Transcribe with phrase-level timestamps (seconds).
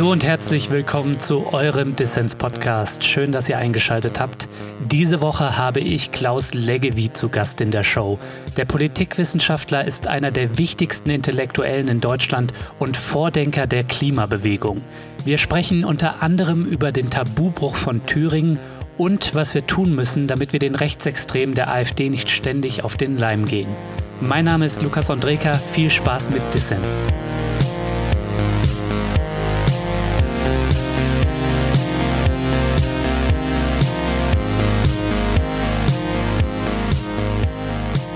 [0.00, 3.04] Hallo und herzlich willkommen zu eurem Dissens-Podcast.
[3.04, 4.48] Schön, dass ihr eingeschaltet habt.
[4.90, 8.18] Diese Woche habe ich Klaus Leggevi zu Gast in der Show.
[8.56, 14.80] Der Politikwissenschaftler ist einer der wichtigsten Intellektuellen in Deutschland und Vordenker der Klimabewegung.
[15.26, 18.58] Wir sprechen unter anderem über den Tabubruch von Thüringen
[18.96, 23.18] und was wir tun müssen, damit wir den Rechtsextremen der AfD nicht ständig auf den
[23.18, 23.68] Leim gehen.
[24.22, 25.52] Mein Name ist Lukas Andreka.
[25.52, 27.06] Viel Spaß mit Dissens.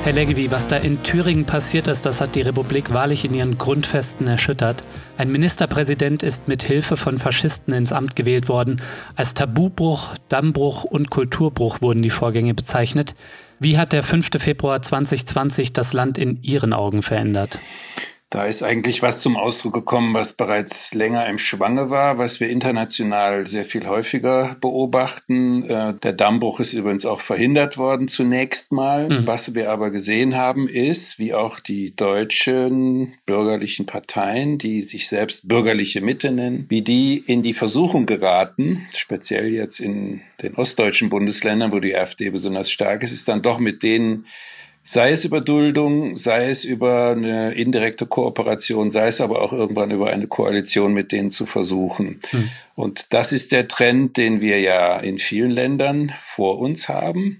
[0.04, 3.56] Herr Leggevi, was da in Thüringen passiert ist, das hat die Republik wahrlich in ihren
[3.56, 4.84] Grundfesten erschüttert.
[5.16, 8.82] Ein Ministerpräsident ist mit Hilfe von Faschisten ins Amt gewählt worden.
[9.16, 13.14] Als Tabubruch, Dammbruch und Kulturbruch wurden die Vorgänge bezeichnet.
[13.58, 14.28] Wie hat der 5.
[14.36, 17.58] Februar 2020 das Land in Ihren Augen verändert?
[18.34, 22.48] Da ist eigentlich was zum Ausdruck gekommen, was bereits länger im Schwange war, was wir
[22.48, 25.62] international sehr viel häufiger beobachten.
[25.70, 29.08] Äh, der Dammbruch ist übrigens auch verhindert worden zunächst mal.
[29.08, 29.28] Mhm.
[29.28, 35.47] Was wir aber gesehen haben, ist, wie auch die deutschen bürgerlichen Parteien, die sich selbst
[35.47, 41.70] bürgerliche Mitte nennen, wie die in die Versuchung geraten, speziell jetzt in den ostdeutschen Bundesländern,
[41.70, 44.27] wo die AfD besonders stark ist, ist dann doch mit denen
[44.86, 49.90] Sei es über Duldung, sei es über eine indirekte Kooperation, sei es aber auch irgendwann
[49.90, 52.20] über eine Koalition mit denen zu versuchen.
[52.28, 52.50] Hm.
[52.74, 57.38] Und das ist der Trend, den wir ja in vielen Ländern vor uns haben.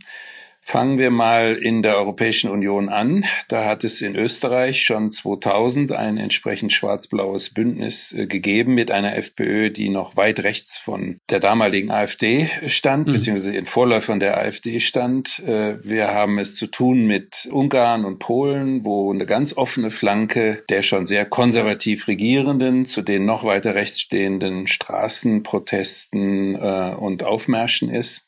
[0.67, 3.27] Fangen wir mal in der Europäischen Union an.
[3.49, 9.15] Da hat es in Österreich schon 2000 ein entsprechend schwarz-blaues Bündnis äh, gegeben mit einer
[9.15, 13.13] FPÖ, die noch weit rechts von der damaligen AfD stand, mhm.
[13.13, 15.41] beziehungsweise in Vorläufern der AfD stand.
[15.41, 20.63] Äh, wir haben es zu tun mit Ungarn und Polen, wo eine ganz offene Flanke
[20.71, 27.91] der schon sehr konservativ Regierenden zu den noch weiter rechts stehenden Straßenprotesten äh, und Aufmärschen
[27.91, 28.25] ist.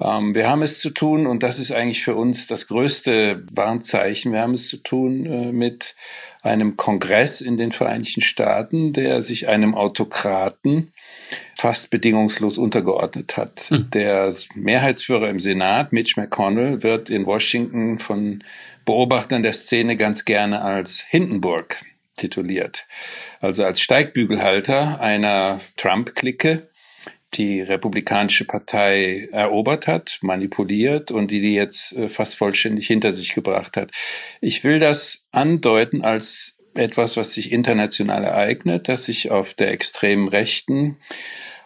[0.00, 4.32] Ähm, wir haben es zu tun, und das ist eigentlich für uns das größte Warnzeichen,
[4.32, 5.96] wir haben es zu tun äh, mit
[6.42, 10.92] einem Kongress in den Vereinigten Staaten, der sich einem Autokraten
[11.56, 13.60] fast bedingungslos untergeordnet hat.
[13.68, 13.90] Hm.
[13.90, 18.44] Der Mehrheitsführer im Senat, Mitch McConnell, wird in Washington von
[18.84, 21.82] Beobachtern der Szene ganz gerne als Hindenburg
[22.16, 22.86] tituliert.
[23.40, 26.67] Also als Steigbügelhalter einer Trump-Clique,
[27.34, 33.34] die Republikanische Partei erobert hat, manipuliert und die die jetzt äh, fast vollständig hinter sich
[33.34, 33.90] gebracht hat.
[34.40, 40.28] Ich will das andeuten als etwas, was sich international ereignet, dass sich auf der extremen
[40.28, 40.96] Rechten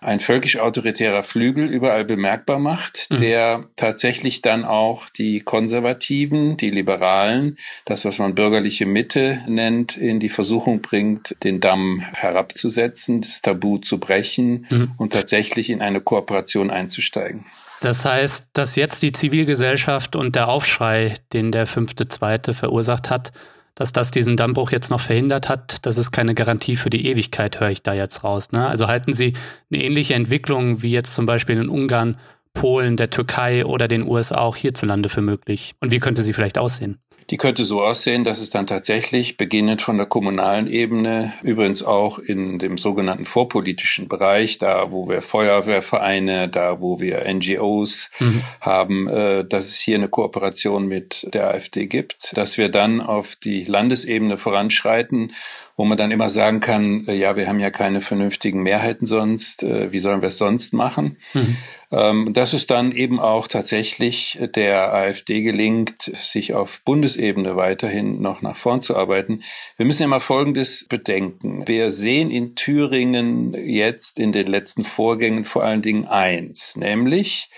[0.03, 3.17] ein völkisch-autoritärer Flügel überall bemerkbar macht, mhm.
[3.19, 10.21] der tatsächlich dann auch die Konservativen, die Liberalen, das, was man bürgerliche Mitte nennt, in
[10.21, 14.93] die Versuchung bringt, den Damm herabzusetzen, das Tabu zu brechen mhm.
[14.97, 17.47] und tatsächlich in eine Kooperation einzusteigen.
[17.81, 23.33] Das heißt, dass jetzt die Zivilgesellschaft und der Aufschrei, den der fünfte Zweite verursacht hat,
[23.75, 27.61] dass das diesen Dammbruch jetzt noch verhindert hat, das ist keine Garantie für die Ewigkeit,
[27.61, 28.53] höre ich da jetzt raus.
[28.53, 28.67] Ne?
[28.67, 29.33] Also halten Sie
[29.73, 32.17] eine ähnliche Entwicklung wie jetzt zum Beispiel in Ungarn,
[32.55, 35.75] Polen, der Türkei oder den USA auch hierzulande für möglich?
[35.81, 36.99] Und wie könnte sie vielleicht aussehen?
[37.31, 42.19] Die könnte so aussehen, dass es dann tatsächlich beginnend von der kommunalen Ebene, übrigens auch
[42.19, 48.43] in dem sogenannten vorpolitischen Bereich, da wo wir Feuerwehrvereine, da wo wir NGOs mhm.
[48.61, 53.37] haben, äh, dass es hier eine Kooperation mit der AfD gibt, dass wir dann auf
[53.37, 55.33] die Landesebene voranschreiten
[55.77, 59.63] wo man dann immer sagen kann, äh, ja, wir haben ja keine vernünftigen Mehrheiten sonst,
[59.63, 61.19] äh, wie sollen wir es sonst machen?
[61.35, 61.57] Mhm.
[61.91, 68.41] Ähm, dass es dann eben auch tatsächlich der AfD gelingt, sich auf Bundesebene weiterhin noch
[68.41, 69.43] nach vorn zu arbeiten.
[69.77, 71.67] Wir müssen immer Folgendes bedenken.
[71.67, 77.51] Wir sehen in Thüringen jetzt in den letzten Vorgängen vor allen Dingen eins, nämlich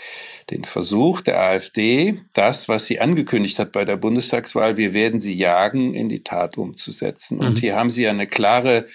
[0.50, 5.34] den Versuch der AfD, das, was sie angekündigt hat bei der Bundestagswahl, wir werden sie
[5.34, 7.39] jagen, in die Tat umzusetzen.
[7.39, 7.47] Mhm.
[7.47, 8.86] Und hier haben sie eine klare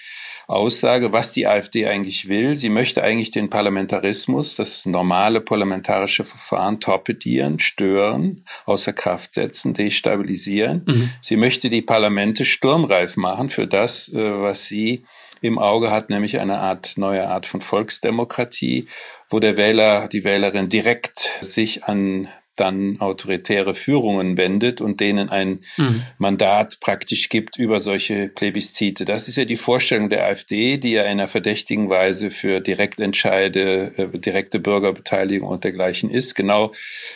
[0.50, 2.56] Aussage, was die AfD eigentlich will.
[2.56, 10.82] Sie möchte eigentlich den Parlamentarismus, das normale parlamentarische Verfahren torpedieren, stören, außer Kraft setzen, destabilisieren.
[10.86, 11.10] Mhm.
[11.20, 15.04] Sie möchte die Parlamente sturmreif machen für das, äh, was sie
[15.40, 18.88] im Auge hat, nämlich eine Art, neue Art von Volksdemokratie,
[19.28, 25.60] wo der Wähler, die Wählerin direkt sich an dann autoritäre Führungen wendet und denen ein
[25.76, 26.02] mhm.
[26.18, 29.04] Mandat praktisch gibt über solche Plebiszite.
[29.04, 33.92] Das ist ja die Vorstellung der AfD, die ja in einer verdächtigen Weise für Direktentscheide,
[33.96, 36.34] äh, direkte Bürgerbeteiligung und dergleichen ist.
[36.34, 36.72] Genau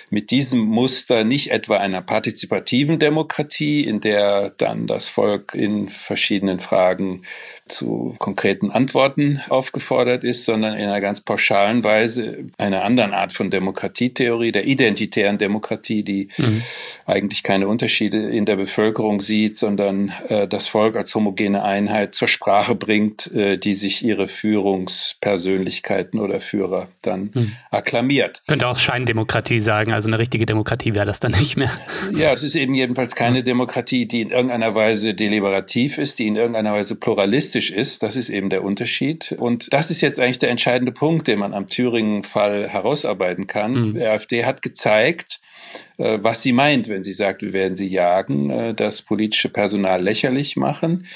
[0.09, 6.61] mit diesem Muster nicht etwa einer partizipativen Demokratie, in der dann das Volk in verschiedenen
[6.61, 7.23] Fragen
[7.67, 13.51] zu konkreten Antworten aufgefordert ist, sondern in einer ganz pauschalen Weise einer anderen Art von
[13.51, 16.63] Demokratietheorie, der identitären Demokratie, die mhm.
[17.07, 22.29] eigentlich keine Unterschiede in der Bevölkerung sieht, sondern äh, das Volk als homogene Einheit zur
[22.29, 27.53] Sprache bringt, äh, die sich ihre Führungspersönlichkeiten oder Führer dann mhm.
[27.71, 28.43] akklamiert.
[28.47, 31.71] Könnte auch Scheindemokratie sagen, also eine richtige Demokratie wäre das dann nicht mehr.
[32.15, 36.37] Ja, es ist eben jedenfalls keine Demokratie, die in irgendeiner Weise deliberativ ist, die in
[36.37, 38.03] irgendeiner Weise pluralistisch ist.
[38.03, 39.35] Das ist eben der Unterschied.
[39.39, 43.73] Und das ist jetzt eigentlich der entscheidende Punkt, den man am Thüringen-Fall herausarbeiten kann.
[43.73, 43.95] Mhm.
[43.95, 45.14] Die AfD hat gezeigt,
[45.99, 50.03] äh, was sie meint, wenn sie sagt, wir werden sie jagen, äh, das politische Personal
[50.03, 51.07] lächerlich machen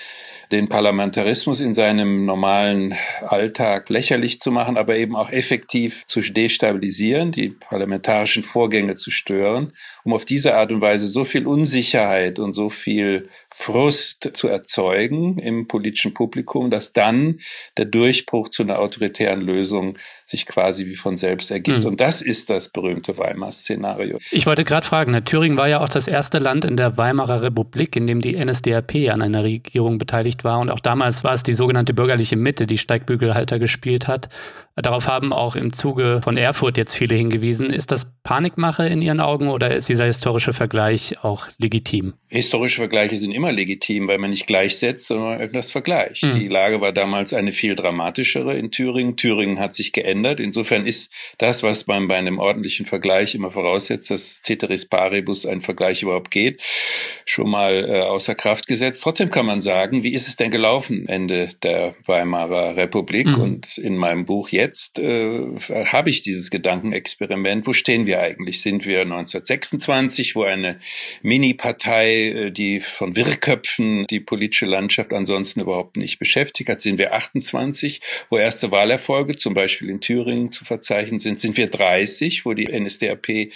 [0.50, 7.32] den Parlamentarismus in seinem normalen Alltag lächerlich zu machen, aber eben auch effektiv zu destabilisieren,
[7.32, 9.72] die parlamentarischen Vorgänge zu stören,
[10.04, 13.28] um auf diese Art und Weise so viel Unsicherheit und so viel
[13.60, 17.40] Frust zu erzeugen im politischen Publikum, dass dann
[17.76, 21.80] der Durchbruch zu einer autoritären Lösung sich quasi wie von selbst ergibt.
[21.80, 21.86] Mhm.
[21.86, 24.18] Und das ist das berühmte Weimar-Szenario.
[24.30, 27.42] Ich wollte gerade fragen, ne, Thüringen war ja auch das erste Land in der Weimarer
[27.42, 30.60] Republik, in dem die NSDAP an einer Regierung beteiligt war.
[30.60, 34.28] Und auch damals war es die sogenannte bürgerliche Mitte, die Steigbügelhalter gespielt hat.
[34.76, 37.70] Darauf haben auch im Zuge von Erfurt jetzt viele hingewiesen.
[37.70, 42.12] Ist das Panikmache in Ihren Augen oder ist dieser historische Vergleich auch legitim?
[42.28, 46.24] Historische Vergleiche sind immer legitim, weil man nicht gleichsetzt, sondern etwas vergleicht.
[46.24, 46.38] Mhm.
[46.38, 49.16] Die Lage war damals eine viel dramatischere in Thüringen.
[49.16, 50.40] Thüringen hat sich geändert.
[50.40, 55.62] Insofern ist das, was man bei einem ordentlichen Vergleich immer voraussetzt, dass Ceteris Paribus ein
[55.62, 56.60] Vergleich überhaupt geht,
[57.24, 59.02] schon mal äh, außer Kraft gesetzt.
[59.02, 63.28] Trotzdem kann man sagen, wie ist es denn gelaufen Ende der Weimarer Republik?
[63.28, 63.40] Mhm.
[63.40, 65.46] Und in meinem Buch jetzt äh,
[65.86, 67.66] habe ich dieses Gedankenexperiment.
[67.66, 68.60] Wo stehen wir eigentlich?
[68.60, 70.78] Sind wir 1926, wo eine
[71.22, 77.14] Mini-Partei äh, die von Wirrköpfen die politische Landschaft ansonsten überhaupt nicht beschäftigt hat, sind wir
[77.14, 78.00] 28,
[78.30, 82.66] wo erste Wahlerfolge zum Beispiel in Thüringen zu verzeichnen sind, sind wir 30, wo die
[82.66, 83.50] NSDAP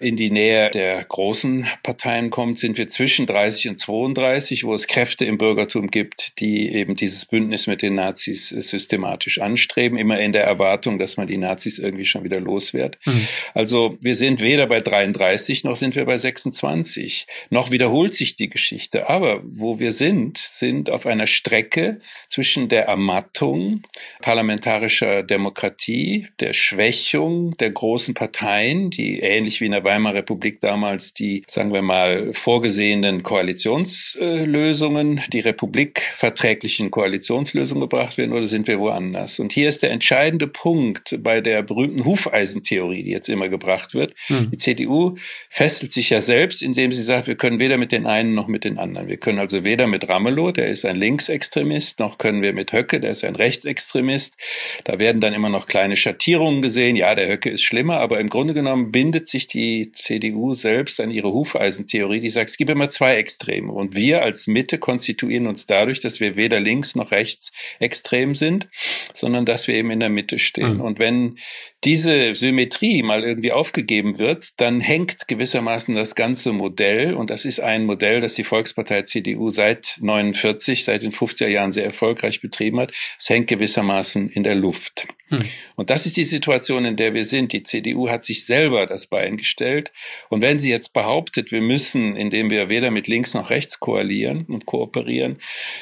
[0.00, 4.86] in die Nähe der großen Parteien kommt, sind wir zwischen 30 und 32, wo es
[4.86, 10.32] Kräfte im Bürgertum gibt, die eben dieses Bündnis mit den Nazis systematisch anstreben, immer in
[10.32, 12.98] der Erwartung, dass man die Nazis irgendwie schon wieder los wird.
[13.04, 13.26] Mhm.
[13.54, 18.34] Also wir sind weder bei 33 noch sind wir bei 26, noch wieder wiederholt sich
[18.34, 19.08] die Geschichte.
[19.08, 21.98] Aber wo wir sind, sind auf einer Strecke
[22.28, 23.82] zwischen der Ermattung
[24.22, 31.14] parlamentarischer Demokratie, der Schwächung der großen Parteien, die ähnlich wie in der Weimarer Republik damals
[31.14, 39.38] die, sagen wir mal, vorgesehenen Koalitionslösungen, die republikverträglichen Koalitionslösungen gebracht werden, oder sind wir woanders?
[39.38, 44.14] Und hier ist der entscheidende Punkt bei der berühmten Hufeisentheorie, die jetzt immer gebracht wird.
[44.26, 44.50] Hm.
[44.50, 45.16] Die CDU
[45.48, 48.48] fesselt sich ja selbst, indem sie sagt, wir können weder weder mit den einen noch
[48.48, 49.08] mit den anderen.
[49.08, 53.00] Wir können also weder mit Ramelow, der ist ein Linksextremist, noch können wir mit Höcke,
[53.00, 54.36] der ist ein Rechtsextremist.
[54.84, 56.96] Da werden dann immer noch kleine Schattierungen gesehen.
[56.96, 61.10] Ja, der Höcke ist schlimmer, aber im Grunde genommen bindet sich die CDU selbst an
[61.10, 63.72] ihre Hufeisentheorie, die sagt, es gibt immer zwei Extreme.
[63.72, 68.68] Und wir als Mitte konstituieren uns dadurch, dass wir weder links noch rechts extrem sind,
[69.12, 70.74] sondern dass wir eben in der Mitte stehen.
[70.74, 70.80] Mhm.
[70.80, 71.36] Und wenn
[71.84, 77.60] diese Symmetrie mal irgendwie aufgegeben wird, dann hängt gewissermaßen das ganze Modell und das ist
[77.60, 82.80] ein Modell, das die Volkspartei CDU seit 49, seit den 50er Jahren sehr erfolgreich betrieben
[82.80, 82.92] hat.
[83.18, 85.06] Es hängt gewissermaßen in der Luft.
[85.28, 85.42] Hm.
[85.74, 87.52] Und das ist die Situation, in der wir sind.
[87.52, 89.92] Die CDU hat sich selber das Bein gestellt.
[90.28, 94.44] Und wenn sie jetzt behauptet, wir müssen, indem wir weder mit links noch rechts koalieren
[94.46, 95.38] und kooperieren,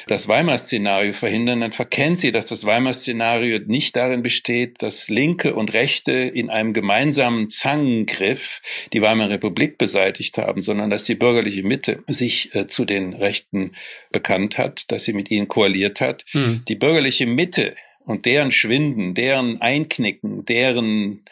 [0.07, 5.73] das Weimar-Szenario verhindern, dann verkennt sie, dass das Weimar-Szenario nicht darin besteht, dass Linke und
[5.73, 8.61] Rechte in einem gemeinsamen Zangengriff
[8.93, 13.71] die Weimarer Republik beseitigt haben, sondern dass die bürgerliche Mitte sich äh, zu den Rechten
[14.11, 16.25] bekannt hat, dass sie mit ihnen koaliert hat.
[16.31, 16.63] Hm.
[16.67, 17.75] Die bürgerliche Mitte
[18.05, 21.23] und deren Schwinden, deren Einknicken, deren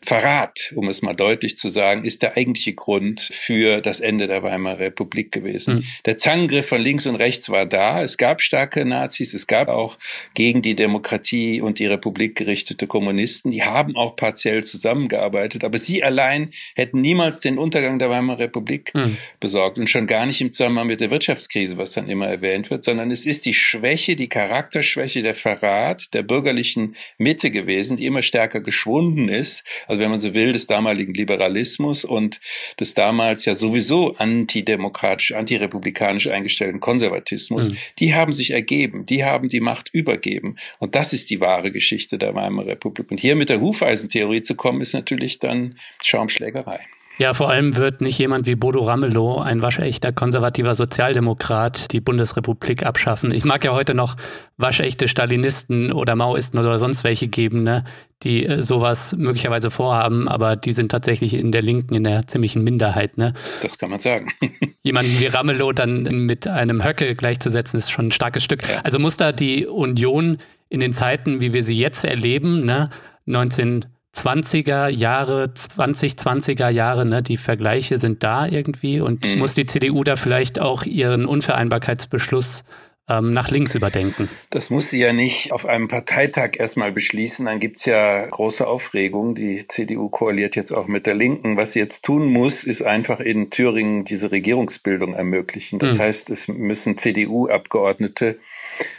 [0.00, 4.42] Verrat, um es mal deutlich zu sagen, ist der eigentliche Grund für das Ende der
[4.42, 5.76] Weimarer Republik gewesen.
[5.76, 5.84] Mhm.
[6.06, 8.02] Der Zangengriff von links und rechts war da.
[8.02, 9.98] Es gab starke Nazis, es gab auch
[10.34, 13.50] gegen die Demokratie und die Republik gerichtete Kommunisten.
[13.50, 18.94] Die haben auch partiell zusammengearbeitet, aber sie allein hätten niemals den Untergang der Weimarer Republik
[18.94, 19.16] mhm.
[19.40, 22.84] besorgt und schon gar nicht im Zusammenhang mit der Wirtschaftskrise, was dann immer erwähnt wird,
[22.84, 28.22] sondern es ist die Schwäche, die Charakterschwäche, der Verrat der bürgerlichen Mitte gewesen, die immer
[28.22, 32.40] stärker geschwunden ist also wenn man so will, des damaligen Liberalismus und
[32.78, 37.76] des damals ja sowieso antidemokratisch, antirepublikanisch eingestellten Konservatismus, mhm.
[37.98, 40.56] die haben sich ergeben, die haben die Macht übergeben.
[40.78, 43.10] Und das ist die wahre Geschichte der Weimarer Republik.
[43.10, 46.80] Und hier mit der Hufeisentheorie zu kommen, ist natürlich dann Schaumschlägerei.
[47.18, 52.86] Ja, vor allem wird nicht jemand wie Bodo Ramelow, ein waschechter konservativer Sozialdemokrat, die Bundesrepublik
[52.86, 53.32] abschaffen.
[53.32, 54.14] Ich mag ja heute noch
[54.56, 57.82] waschechte Stalinisten oder Maoisten oder sonst welche geben, ne,
[58.22, 62.62] die äh, sowas möglicherweise vorhaben, aber die sind tatsächlich in der Linken in der ziemlichen
[62.62, 63.18] Minderheit.
[63.18, 63.32] Ne?
[63.62, 64.28] Das kann man sagen.
[64.84, 68.62] Jemanden wie Ramelow dann mit einem Höcke gleichzusetzen, ist schon ein starkes Stück.
[68.68, 68.80] Ja.
[68.84, 72.90] Also muss da die Union in den Zeiten, wie wir sie jetzt erleben, ne,
[73.26, 79.38] 19 20er Jahre, 2020er Jahre, ne, die Vergleiche sind da irgendwie und mhm.
[79.38, 82.64] muss die CDU da vielleicht auch ihren Unvereinbarkeitsbeschluss
[83.08, 84.28] ähm, nach links überdenken.
[84.50, 87.46] Das muss sie ja nicht auf einem Parteitag erstmal beschließen.
[87.46, 89.34] Dann gibt's ja große Aufregung.
[89.34, 91.56] Die CDU koaliert jetzt auch mit der Linken.
[91.56, 95.78] Was sie jetzt tun muss, ist einfach in Thüringen diese Regierungsbildung ermöglichen.
[95.78, 96.00] Das mhm.
[96.00, 98.38] heißt, es müssen CDU-Abgeordnete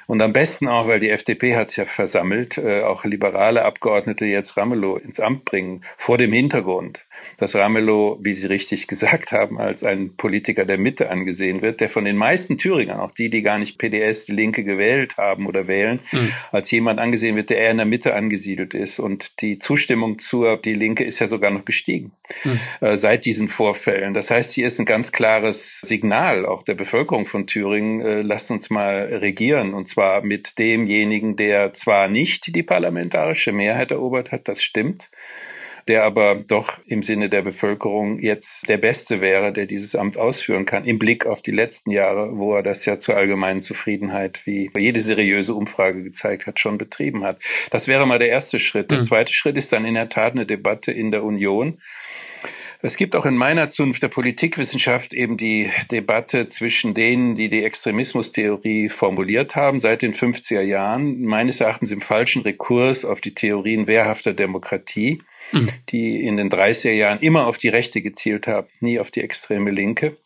[0.08, 4.26] und am besten auch, weil die FDP hat es ja versammelt, äh, auch liberale Abgeordnete
[4.26, 7.06] jetzt Ramelow ins Amt bringen, vor dem Hintergrund,
[7.38, 11.90] dass Ramelow, wie Sie richtig gesagt haben, als ein Politiker der Mitte angesehen wird, der
[11.90, 15.68] von den meisten Thüringern, auch die, die gar nicht PDS, die Linke gewählt haben oder
[15.68, 16.32] wählen, mhm.
[16.52, 19.00] als jemand angesehen wird, der eher in der Mitte angesiedelt ist.
[19.00, 22.12] Und die Zustimmung zur Die Linke ist ja sogar noch gestiegen
[22.44, 22.60] mhm.
[22.82, 24.14] äh, seit diesen Vorfällen.
[24.14, 28.52] Das heißt, hier ist ein ganz klares Signal auch der Bevölkerung von Thüringen, äh, lasst
[28.52, 34.48] uns mal regieren und zwar mit demjenigen, der zwar nicht die parlamentarische Mehrheit erobert hat,
[34.48, 35.10] das stimmt,
[35.90, 40.66] der aber doch im Sinne der Bevölkerung jetzt der Beste wäre, der dieses Amt ausführen
[40.66, 44.70] kann, im Blick auf die letzten Jahre, wo er das ja zur allgemeinen Zufriedenheit, wie
[44.78, 47.42] jede seriöse Umfrage gezeigt hat, schon betrieben hat.
[47.72, 48.92] Das wäre mal der erste Schritt.
[48.92, 49.04] Der mhm.
[49.04, 51.80] zweite Schritt ist dann in der Tat eine Debatte in der Union.
[52.82, 57.66] Es gibt auch in meiner Zunft der Politikwissenschaft eben die Debatte zwischen denen, die die
[57.66, 63.88] Extremismustheorie formuliert haben seit den 50er Jahren, meines Erachtens im falschen Rekurs auf die Theorien
[63.88, 65.70] wehrhafter Demokratie mhm.
[65.90, 69.72] die in den 30er Jahren immer auf die Rechte gezielt haben, nie auf die extreme
[69.72, 70.18] Linke.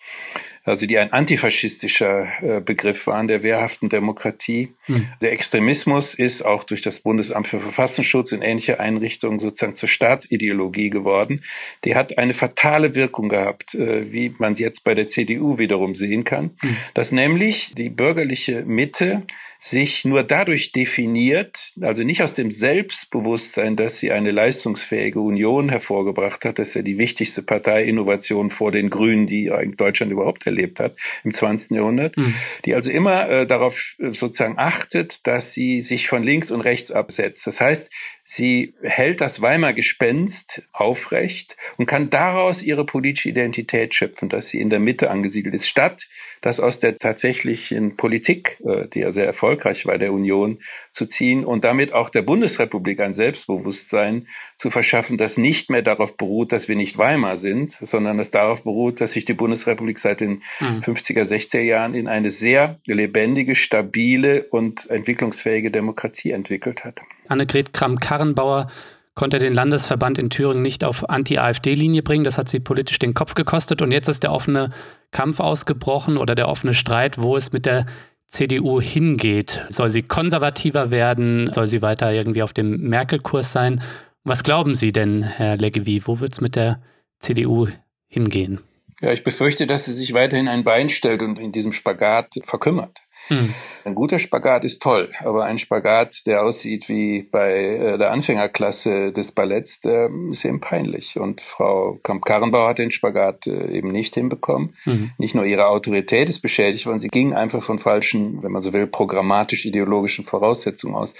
[0.65, 4.73] Also die ein antifaschistischer äh, Begriff waren der wehrhaften Demokratie.
[4.87, 5.09] Mhm.
[5.21, 10.89] Der Extremismus ist auch durch das Bundesamt für Verfassungsschutz in ähnlicher Einrichtungen sozusagen zur Staatsideologie
[10.89, 11.43] geworden.
[11.83, 16.23] Die hat eine fatale Wirkung gehabt, äh, wie man jetzt bei der CDU wiederum sehen
[16.23, 16.77] kann, mhm.
[16.93, 19.23] dass nämlich die bürgerliche Mitte
[19.65, 26.43] sich nur dadurch definiert, also nicht aus dem Selbstbewusstsein, dass sie eine leistungsfähige Union hervorgebracht
[26.43, 30.97] hat, das ist ja die wichtigste Parteiinnovation vor den Grünen, die Deutschland überhaupt erlebt hat
[31.23, 31.77] im 20.
[31.77, 32.35] Jahrhundert, mhm.
[32.65, 36.91] die also immer äh, darauf äh, sozusagen achtet, dass sie sich von links und rechts
[36.91, 37.47] absetzt.
[37.47, 37.89] Das heißt,
[38.25, 44.61] Sie hält das Weimer Gespenst aufrecht und kann daraus ihre politische Identität schöpfen, dass sie
[44.61, 46.07] in der Mitte angesiedelt ist, statt
[46.39, 50.59] das aus der tatsächlichen Politik, äh, die ja sehr erfolgreich war, der Union
[50.91, 54.27] zu ziehen und damit auch der Bundesrepublik ein Selbstbewusstsein
[54.57, 58.63] zu verschaffen, das nicht mehr darauf beruht, dass wir nicht Weimar sind, sondern das darauf
[58.63, 60.79] beruht, dass sich die Bundesrepublik seit den mhm.
[60.79, 67.01] 50er, 60er Jahren in eine sehr lebendige, stabile und entwicklungsfähige Demokratie entwickelt hat.
[67.27, 68.67] Annegret Kramp-Karrenbauer
[69.15, 72.23] konnte den Landesverband in Thüringen nicht auf Anti-AfD-Linie bringen.
[72.23, 73.81] Das hat sie politisch den Kopf gekostet.
[73.81, 74.71] Und jetzt ist der offene
[75.11, 77.85] Kampf ausgebrochen oder der offene Streit, wo es mit der
[78.27, 79.63] CDU hingeht.
[79.69, 81.51] Soll sie konservativer werden?
[81.53, 83.81] Soll sie weiter irgendwie auf dem Merkel-Kurs sein?
[84.23, 86.01] Was glauben Sie denn, Herr Leggevi?
[86.05, 86.81] Wo wird es mit der
[87.19, 87.67] CDU
[88.07, 88.61] hingehen?
[89.01, 93.01] Ja, ich befürchte, dass sie sich weiterhin ein Bein stellt und in diesem Spagat verkümmert.
[93.27, 93.53] Hm.
[93.85, 99.11] Ein guter Spagat ist toll, aber ein Spagat, der aussieht wie bei äh, der Anfängerklasse
[99.11, 101.19] des Balletts, der ist eben peinlich.
[101.19, 104.75] Und Frau Kamp-Karrenbauer hat den Spagat äh, eben nicht hinbekommen.
[104.85, 105.11] Mhm.
[105.17, 108.71] Nicht nur ihre Autorität ist beschädigt worden, sie ging einfach von falschen, wenn man so
[108.73, 111.13] will, programmatisch-ideologischen Voraussetzungen aus.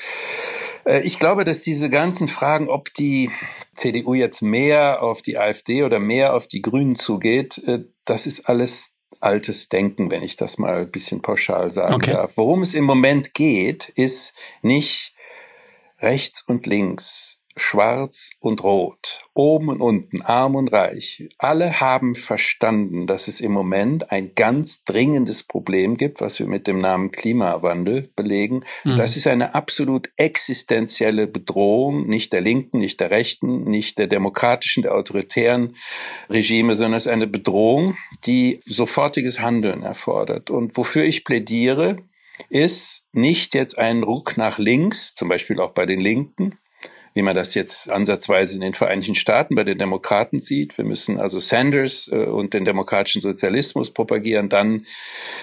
[0.86, 3.30] Äh, ich glaube, dass diese ganzen Fragen, ob die
[3.74, 7.62] CDU jetzt mehr auf die AfD oder mehr auf die Grünen zugeht,
[8.06, 8.93] das ist alles
[9.24, 12.12] altes Denken, wenn ich das mal ein bisschen pauschal sagen okay.
[12.12, 12.38] darf.
[12.38, 15.16] Worum es im Moment geht, ist nicht
[16.00, 23.06] rechts und links, schwarz und rot, oben und unten, arm und reich, alle haben verstanden,
[23.06, 28.10] dass es im Moment ein ganz dringendes Problem gibt, was wir mit dem Namen Klimawandel
[28.16, 28.64] belegen.
[28.84, 28.96] Mhm.
[28.96, 34.84] Das ist eine absolut existenzielle Bedrohung, nicht der Linken, nicht der Rechten, nicht der demokratischen,
[34.84, 35.76] der autoritären
[36.30, 40.50] Regime, sondern es ist eine Bedrohung, die sofortiges Handeln erfordert.
[40.50, 41.98] Und wofür ich plädiere,
[42.50, 46.58] ist nicht jetzt ein Ruck nach links, zum Beispiel auch bei den Linken,
[47.14, 50.78] wie man das jetzt ansatzweise in den Vereinigten Staaten bei den Demokraten sieht.
[50.78, 54.86] Wir müssen also Sanders äh, und den demokratischen Sozialismus propagieren, dann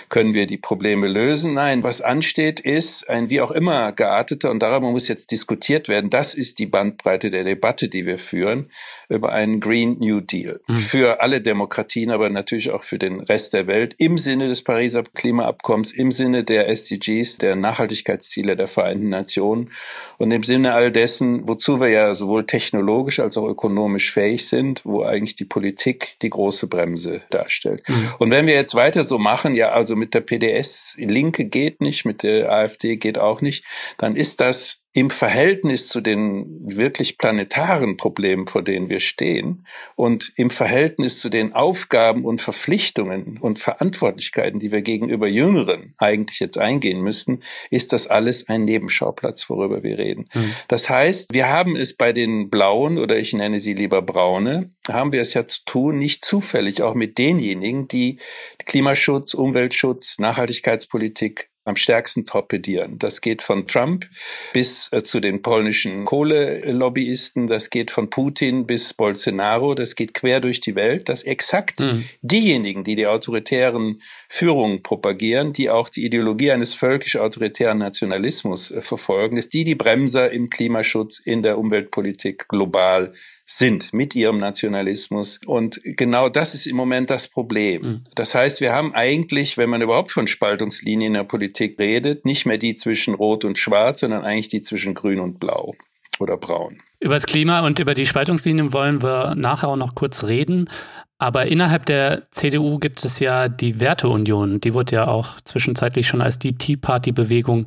[0.08, 1.54] können wir die Probleme lösen.
[1.54, 6.10] Nein, was ansteht, ist ein wie auch immer gearteter, und darüber muss jetzt diskutiert werden,
[6.10, 8.70] das ist die Bandbreite der Debatte, die wir führen,
[9.10, 10.60] über einen Green New Deal.
[10.66, 10.76] Mhm.
[10.76, 15.02] Für alle Demokratien, aber natürlich auch für den Rest der Welt im Sinne des Pariser
[15.02, 19.70] Klimaabkommens, im Sinne der SDGs, der Nachhaltigkeitsziele der Vereinten Nationen
[20.18, 24.84] und im Sinne all dessen, wozu wir ja sowohl technologisch als auch ökonomisch fähig sind,
[24.84, 27.88] wo eigentlich die Politik die große Bremse darstellt.
[27.88, 28.08] Mhm.
[28.18, 32.04] Und wenn wir jetzt weiter so machen, ja, also mit der PDS, Linke geht nicht,
[32.04, 33.64] mit der AfD geht auch nicht,
[33.98, 40.32] dann ist das im Verhältnis zu den wirklich planetaren Problemen, vor denen wir stehen und
[40.34, 46.58] im Verhältnis zu den Aufgaben und Verpflichtungen und Verantwortlichkeiten, die wir gegenüber Jüngeren eigentlich jetzt
[46.58, 50.28] eingehen müssten, ist das alles ein Nebenschauplatz, worüber wir reden.
[50.34, 50.54] Mhm.
[50.66, 55.12] Das heißt, wir haben es bei den Blauen oder ich nenne sie lieber Braune, haben
[55.12, 58.18] wir es ja zu tun, nicht zufällig auch mit denjenigen, die
[58.66, 62.98] Klimaschutz, Umweltschutz, Nachhaltigkeitspolitik am stärksten torpedieren.
[62.98, 64.06] Das geht von Trump
[64.52, 70.40] bis äh, zu den polnischen Kohlelobbyisten, das geht von Putin bis Bolsonaro, das geht quer
[70.40, 72.04] durch die Welt, dass exakt mhm.
[72.22, 79.36] diejenigen, die die autoritären Führungen propagieren, die auch die Ideologie eines völkisch-autoritären Nationalismus äh, verfolgen,
[79.36, 83.12] dass die die Bremser im Klimaschutz, in der Umweltpolitik global
[83.52, 85.40] sind mit ihrem Nationalismus.
[85.44, 87.82] Und genau das ist im Moment das Problem.
[87.82, 88.02] Mhm.
[88.14, 92.46] Das heißt, wir haben eigentlich, wenn man überhaupt von Spaltungslinien in der Politik redet, nicht
[92.46, 95.74] mehr die zwischen Rot und Schwarz, sondern eigentlich die zwischen Grün und Blau
[96.20, 96.80] oder Braun.
[97.00, 100.70] Über das Klima und über die Spaltungslinien wollen wir nachher auch noch kurz reden.
[101.18, 104.60] Aber innerhalb der CDU gibt es ja die Werteunion.
[104.60, 107.66] Die wurde ja auch zwischenzeitlich schon als die Tea Party-Bewegung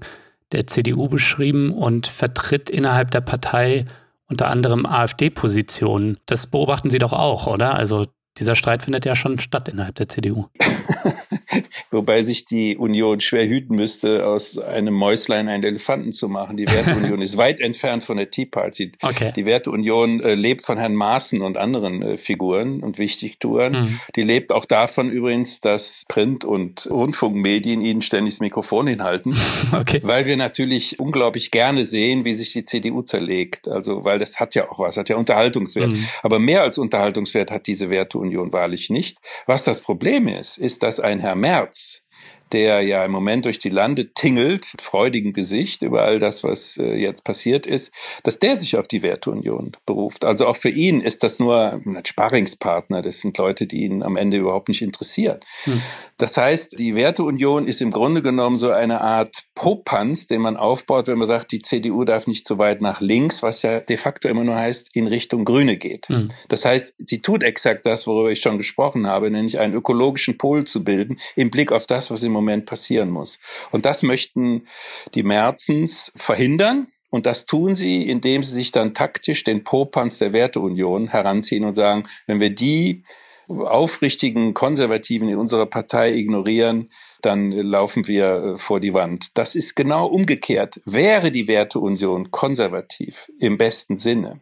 [0.53, 3.85] der CDU beschrieben und vertritt innerhalb der Partei
[4.33, 6.17] unter anderem AfD-Positionen.
[6.25, 7.75] Das beobachten Sie doch auch, oder?
[7.75, 8.07] Also
[8.39, 10.47] dieser Streit findet ja schon statt innerhalb der CDU.
[11.91, 16.57] Wobei sich die Union schwer hüten müsste, aus einem Mäuslein einen Elefanten zu machen.
[16.57, 18.91] Die Werteunion ist weit entfernt von der Tea Party.
[19.01, 19.31] Okay.
[19.35, 23.73] Die Werteunion äh, lebt von Herrn Maaßen und anderen äh, Figuren und Wichtigtouren.
[23.73, 23.99] Mhm.
[24.15, 29.35] Die lebt auch davon übrigens, dass Print- und Rundfunkmedien ihnen ständig das Mikrofon hinhalten.
[29.73, 30.01] Okay.
[30.03, 33.67] Weil wir natürlich unglaublich gerne sehen, wie sich die CDU zerlegt.
[33.67, 35.89] Also, weil das hat ja auch was, hat ja Unterhaltungswert.
[35.89, 36.07] Mhm.
[36.21, 39.17] Aber mehr als Unterhaltungswert hat diese Werteunion wahrlich nicht.
[39.47, 42.02] Was das Problem ist, ist, dass ein Herr Merz
[42.51, 46.77] der ja im Moment durch die Lande tingelt, mit freudigem Gesicht über all das, was
[46.77, 50.25] äh, jetzt passiert ist, dass der sich auf die Werteunion beruft.
[50.25, 53.01] Also auch für ihn ist das nur ein Sparringspartner.
[53.01, 55.39] Das sind Leute, die ihn am Ende überhaupt nicht interessieren.
[55.63, 55.81] Hm.
[56.17, 61.07] Das heißt, die Werteunion ist im Grunde genommen so eine Art Popanz, den man aufbaut,
[61.07, 64.27] wenn man sagt, die CDU darf nicht so weit nach links, was ja de facto
[64.27, 66.07] immer nur heißt, in Richtung Grüne geht.
[66.09, 66.29] Hm.
[66.49, 70.65] Das heißt, sie tut exakt das, worüber ich schon gesprochen habe, nämlich einen ökologischen Pol
[70.65, 73.39] zu bilden im Blick auf das, was im Moment Moment passieren muss.
[73.71, 74.67] Und das möchten
[75.15, 76.87] die Merzens verhindern.
[77.09, 81.75] Und das tun sie, indem sie sich dann taktisch den Popanz der Werteunion heranziehen und
[81.75, 83.03] sagen, wenn wir die
[83.47, 86.89] aufrichtigen Konservativen in unserer Partei ignorieren,
[87.21, 89.37] dann laufen wir äh, vor die Wand.
[89.37, 90.81] Das ist genau umgekehrt.
[90.85, 94.41] Wäre die Werteunion konservativ im besten Sinne,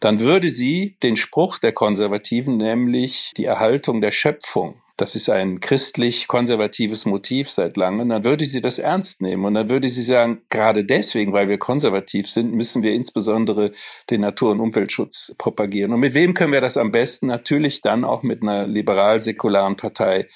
[0.00, 5.60] dann würde sie den Spruch der Konservativen, nämlich die Erhaltung der Schöpfung, das ist ein
[5.60, 9.44] christlich-konservatives Motiv seit langem, dann würde sie das ernst nehmen.
[9.44, 13.72] Und dann würde sie sagen, gerade deswegen, weil wir konservativ sind, müssen wir insbesondere
[14.10, 15.92] den Natur- und Umweltschutz propagieren.
[15.92, 17.26] Und mit wem können wir das am besten?
[17.26, 20.28] Natürlich dann auch mit einer liberal-säkularen Partei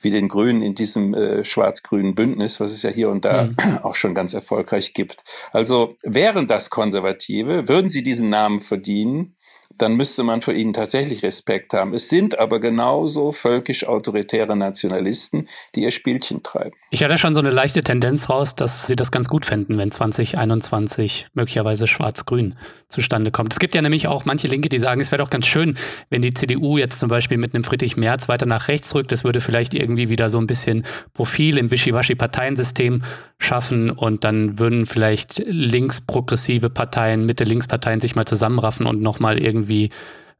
[0.00, 3.56] wie den Grünen in diesem äh, schwarz-grünen Bündnis, was es ja hier und da mhm.
[3.82, 5.24] auch schon ganz erfolgreich gibt.
[5.52, 9.36] Also wären das Konservative, würden sie diesen Namen verdienen,
[9.78, 11.94] dann müsste man für ihn tatsächlich Respekt haben.
[11.94, 16.76] Es sind aber genauso völkisch-autoritäre Nationalisten, die ihr Spielchen treiben.
[16.90, 19.90] Ich hatte schon so eine leichte Tendenz raus, dass sie das ganz gut fänden, wenn
[19.90, 22.56] 2021 möglicherweise schwarz-grün
[22.88, 23.52] zustande kommt.
[23.52, 25.76] Es gibt ja nämlich auch manche Linke, die sagen, es wäre doch ganz schön,
[26.10, 29.12] wenn die CDU jetzt zum Beispiel mit einem Friedrich Merz weiter nach rechts rückt.
[29.12, 33.02] Das würde vielleicht irgendwie wieder so ein bisschen Profil im Wischiwaschi-Parteiensystem
[33.38, 39.61] schaffen und dann würden vielleicht links-progressive Parteien, Mitte-links-Parteien sich mal zusammenraffen und nochmal irgendwie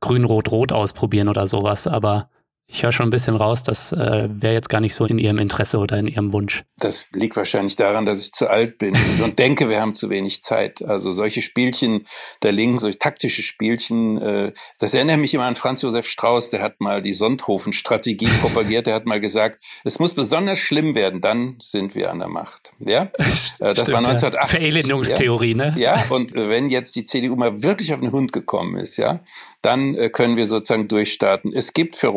[0.01, 1.87] grün-rot-rot ausprobieren oder sowas.
[1.87, 2.29] Aber
[2.75, 5.37] Ich höre schon ein bisschen raus, das äh, wäre jetzt gar nicht so in Ihrem
[5.37, 6.65] Interesse oder in Ihrem Wunsch.
[6.79, 10.43] Das liegt wahrscheinlich daran, dass ich zu alt bin und denke, wir haben zu wenig
[10.43, 10.83] Zeit.
[10.83, 12.07] Also solche Spielchen
[12.43, 16.63] der Linken, solche taktische Spielchen, äh, das erinnert mich immer an Franz Josef Strauß, der
[16.63, 21.59] hat mal die Sonthofen-Strategie propagiert, der hat mal gesagt, es muss besonders schlimm werden, dann
[21.61, 22.73] sind wir an der Macht.
[22.79, 23.03] Ja,
[23.59, 24.33] äh, das Stimmt, war 1980.
[24.33, 24.47] Ja.
[24.47, 25.57] Verelendungstheorie, ja?
[25.57, 25.75] ne?
[25.77, 29.21] Ja, und wenn jetzt die CDU mal wirklich auf den Hund gekommen ist, ja,
[29.61, 31.53] dann äh, können wir sozusagen durchstarten.
[31.55, 32.09] Es gibt für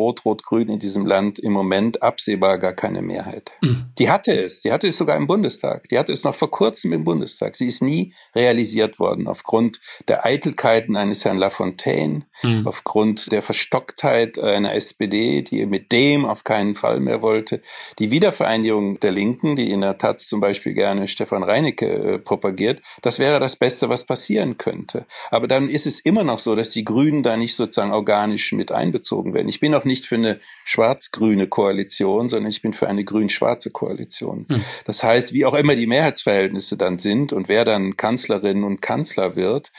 [0.46, 3.52] Rot-Rot-Grün in diesem Land im Moment absehbar gar keine Mehrheit.
[3.60, 3.86] Mhm.
[3.98, 5.88] Die hatte es, die hatte es sogar im Bundestag.
[5.88, 7.56] Die hatte es noch vor kurzem im Bundestag.
[7.56, 12.66] Sie ist nie realisiert worden aufgrund der Eitelkeiten eines Herrn Lafontaine, mhm.
[12.66, 17.60] aufgrund der Verstocktheit einer SPD, die mit dem auf keinen Fall mehr wollte.
[17.98, 22.80] Die Wiedervereinigung der Linken, die in der Taz zum Beispiel gerne Stefan Reinecke äh, propagiert,
[23.02, 25.06] das wäre das Beste, was passieren könnte.
[25.30, 28.72] Aber dann ist es immer noch so, dass die Grünen da nicht sozusagen organisch mit
[28.72, 29.48] einbezogen werden.
[29.48, 30.25] Ich bin auch nicht für eine
[30.64, 34.46] schwarz-grüne Koalition, sondern ich bin für eine grün-schwarze Koalition.
[34.50, 34.64] Hm.
[34.84, 39.36] Das heißt, wie auch immer die Mehrheitsverhältnisse dann sind und wer dann Kanzlerin und Kanzler
[39.36, 39.72] wird,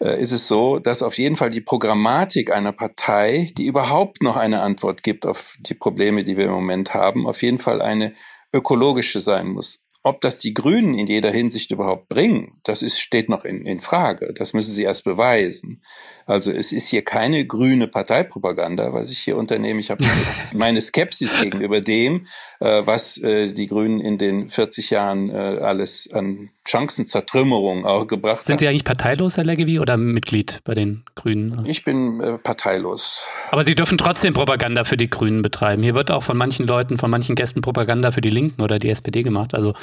[0.00, 4.36] äh, ist es so, dass auf jeden Fall die Programmatik einer Partei, die überhaupt noch
[4.36, 8.12] eine Antwort gibt auf die Probleme, die wir im Moment haben, auf jeden Fall eine
[8.52, 9.84] ökologische sein muss.
[10.02, 13.80] Ob das die Grünen in jeder Hinsicht überhaupt bringen, das ist, steht noch in, in
[13.80, 14.32] Frage.
[14.32, 15.82] Das müssen sie erst beweisen.
[16.30, 19.80] Also es ist hier keine grüne Parteipropaganda, was ich hier unternehme.
[19.80, 20.04] Ich habe
[20.52, 22.26] meine Skepsis gegenüber dem,
[22.60, 28.38] äh, was äh, die Grünen in den 40 Jahren äh, alles an Chancenzertrümmerung auch gebracht
[28.38, 28.46] haben.
[28.46, 31.66] Sind Sie eigentlich parteilos, Herr Leggevi, oder Mitglied bei den Grünen?
[31.66, 33.26] Ich bin äh, parteilos.
[33.50, 35.82] Aber Sie dürfen trotzdem Propaganda für die Grünen betreiben.
[35.82, 38.90] Hier wird auch von manchen Leuten, von manchen Gästen Propaganda für die Linken oder die
[38.90, 39.52] SPD gemacht.
[39.52, 39.74] Also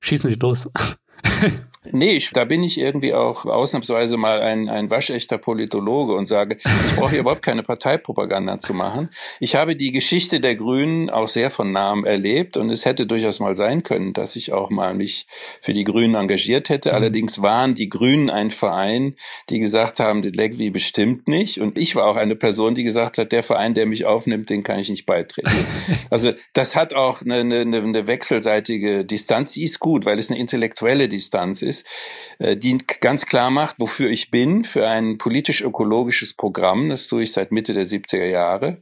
[0.00, 0.70] schießen Sie los.
[1.92, 6.56] Nee, ich, da bin ich irgendwie auch ausnahmsweise mal ein, ein waschechter Politologe und sage,
[6.56, 9.08] ich brauche hier überhaupt keine Parteipropaganda zu machen.
[9.40, 13.40] Ich habe die Geschichte der Grünen auch sehr von nahem erlebt und es hätte durchaus
[13.40, 15.26] mal sein können, dass ich auch mal mich
[15.60, 16.90] für die Grünen engagiert hätte.
[16.90, 16.94] Mhm.
[16.96, 19.14] Allerdings waren die Grünen ein Verein,
[19.48, 21.60] die gesagt haben, die Legwi bestimmt nicht.
[21.60, 24.62] Und ich war auch eine Person, die gesagt hat, der Verein, der mich aufnimmt, den
[24.62, 25.50] kann ich nicht beitreten.
[26.10, 29.52] also das hat auch eine, eine, eine wechselseitige Distanz.
[29.52, 31.86] Die ist gut, weil es eine intellektuelle Distanz ist ist,
[32.38, 36.88] äh, die ganz klar macht, wofür ich bin, für ein politisch-ökologisches Programm.
[36.88, 38.78] Das tue ich seit Mitte der 70er Jahre.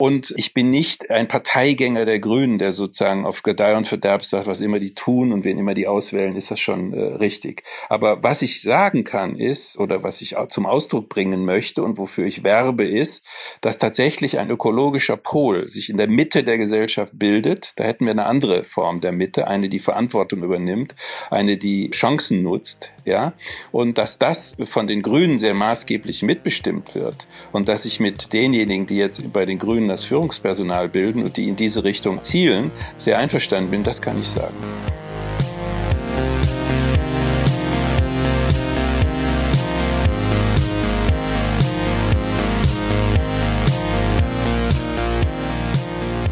[0.00, 4.46] Und ich bin nicht ein Parteigänger der Grünen, der sozusagen auf Gedeih und Verderb sagt,
[4.46, 7.64] was immer die tun und wen immer die auswählen, ist das schon äh, richtig.
[7.90, 12.24] Aber was ich sagen kann ist, oder was ich zum Ausdruck bringen möchte und wofür
[12.24, 13.26] ich werbe, ist,
[13.60, 17.74] dass tatsächlich ein ökologischer Pol sich in der Mitte der Gesellschaft bildet.
[17.76, 20.96] Da hätten wir eine andere Form der Mitte, eine, die Verantwortung übernimmt,
[21.30, 23.34] eine, die Chancen nutzt, ja,
[23.70, 28.86] und dass das von den Grünen sehr maßgeblich mitbestimmt wird und dass ich mit denjenigen,
[28.86, 33.18] die jetzt bei den Grünen das Führungspersonal bilden und die in diese Richtung zielen, sehr
[33.18, 34.54] einverstanden bin, das kann ich sagen.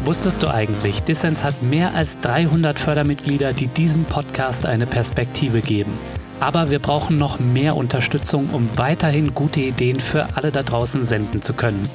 [0.09, 5.93] Wusstest du eigentlich, Dissens hat mehr als 300 Fördermitglieder, die diesem Podcast eine Perspektive geben.
[6.39, 11.43] Aber wir brauchen noch mehr Unterstützung, um weiterhin gute Ideen für alle da draußen senden
[11.43, 11.87] zu können.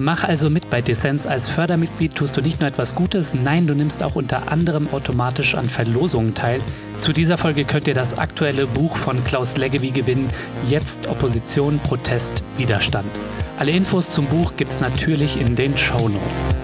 [0.00, 1.26] Mach also mit bei Dissens.
[1.26, 5.56] Als Fördermitglied tust du nicht nur etwas Gutes, nein, du nimmst auch unter anderem automatisch
[5.56, 6.60] an Verlosungen teil.
[7.00, 10.30] Zu dieser Folge könnt ihr das aktuelle Buch von Klaus Leggevi gewinnen.
[10.68, 13.10] Jetzt Opposition, Protest, Widerstand.
[13.58, 16.54] Alle Infos zum Buch gibt's natürlich in den Show Notes.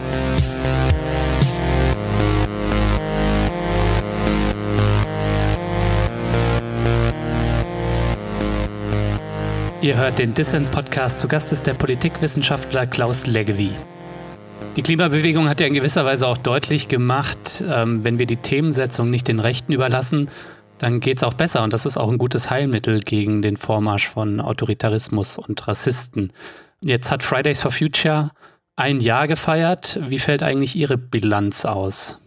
[9.84, 11.20] Ihr hört den Dissens-Podcast.
[11.20, 13.70] Zu Gast ist der Politikwissenschaftler Klaus Leggevi.
[14.76, 19.10] Die Klimabewegung hat ja in gewisser Weise auch deutlich gemacht, ähm, wenn wir die Themensetzung
[19.10, 20.30] nicht den Rechten überlassen,
[20.78, 21.62] dann geht es auch besser.
[21.62, 26.32] Und das ist auch ein gutes Heilmittel gegen den Vormarsch von Autoritarismus und Rassisten.
[26.80, 28.30] Jetzt hat Fridays for Future
[28.76, 30.00] ein Jahr gefeiert.
[30.08, 32.18] Wie fällt eigentlich Ihre Bilanz aus?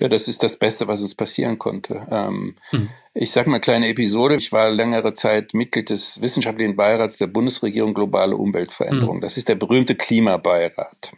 [0.00, 2.06] Ja, das ist das Beste, was uns passieren konnte.
[2.10, 2.90] Ähm, hm.
[3.18, 4.34] Ich sage mal kleine Episode.
[4.36, 9.16] Ich war längere Zeit Mitglied des wissenschaftlichen Beirats der Bundesregierung Globale Umweltveränderung.
[9.16, 9.20] Mhm.
[9.22, 11.12] Das ist der berühmte Klimabeirat,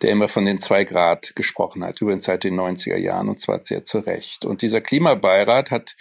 [0.00, 3.62] der immer von den zwei Grad gesprochen hat, übrigens seit den 90er Jahren und zwar
[3.62, 4.46] sehr zu Recht.
[4.46, 5.96] Und dieser Klimabeirat hat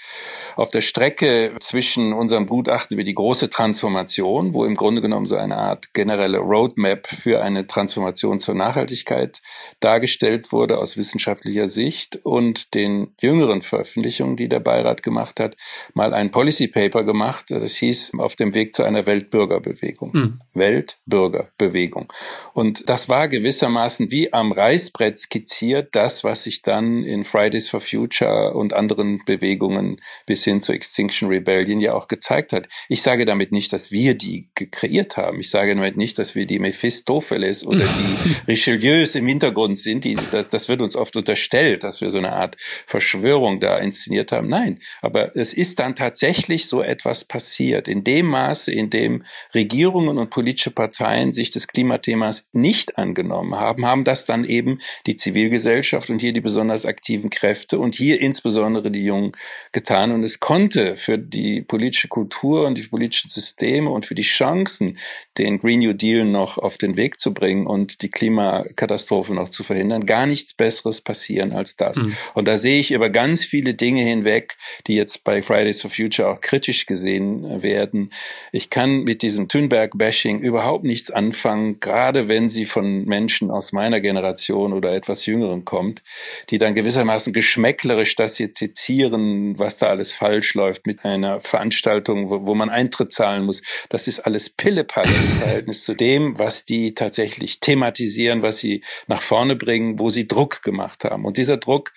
[0.56, 5.36] auf der Strecke zwischen unserem Gutachten über die große Transformation, wo im Grunde genommen so
[5.36, 9.42] eine Art generelle Roadmap für eine Transformation zur Nachhaltigkeit
[9.82, 15.58] dargestellt wurde aus wissenschaftlicher Sicht und den jüngeren Veröffentlichungen, die der Beirat gemacht gemacht hat,
[15.94, 20.12] mal ein Policy Paper gemacht, das hieß auf dem Weg zu einer Weltbürgerbewegung.
[20.14, 20.40] Mhm.
[20.54, 22.12] Weltbürgerbewegung.
[22.54, 27.82] Und das war gewissermaßen wie am Reißbrett skizziert das, was sich dann in Fridays for
[27.82, 32.68] Future und anderen Bewegungen bis hin zur Extinction Rebellion ja auch gezeigt hat.
[32.90, 35.40] Ich sage damit nicht, dass wir die kreiert haben.
[35.40, 40.04] Ich sage damit nicht, dass wir die Mephistopheles oder die Richelieus im Hintergrund sind.
[40.04, 44.32] Die, das, das wird uns oft unterstellt, dass wir so eine Art Verschwörung da inszeniert
[44.32, 44.48] haben.
[44.48, 47.88] Nein, aber es ist dann tatsächlich so etwas passiert.
[47.88, 53.86] In dem Maße, in dem Regierungen und politische Parteien sich des Klimathemas nicht angenommen haben,
[53.86, 58.92] haben das dann eben die Zivilgesellschaft und hier die besonders aktiven Kräfte und hier insbesondere
[58.92, 59.32] die Jungen
[59.72, 60.12] getan.
[60.12, 64.98] Und es konnte für die politische Kultur und die politischen Systeme und für die Chancen,
[65.38, 69.64] den Green New Deal noch auf den Weg zu bringen und die Klimakatastrophe noch zu
[69.64, 71.98] verhindern, gar nichts Besseres passieren als das.
[71.98, 72.16] Mhm.
[72.34, 74.58] Und da sehe ich über ganz viele Dinge hinweg,
[74.88, 78.12] die jetzt bei Fridays for Future auch kritisch gesehen werden.
[78.52, 84.00] Ich kann mit diesem Thunberg-Bashing überhaupt nichts anfangen, gerade wenn sie von Menschen aus meiner
[84.00, 86.04] Generation oder etwas jüngeren kommt,
[86.50, 92.30] die dann gewissermaßen geschmäcklerisch das hier zitieren, was da alles falsch läuft mit einer Veranstaltung,
[92.30, 93.62] wo, wo man Eintritt zahlen muss.
[93.90, 99.22] Das ist alles Pillepalle im Verhältnis zu dem, was die tatsächlich thematisieren, was sie nach
[99.22, 101.26] vorne bringen, wo sie Druck gemacht haben.
[101.26, 101.92] Und dieser Druck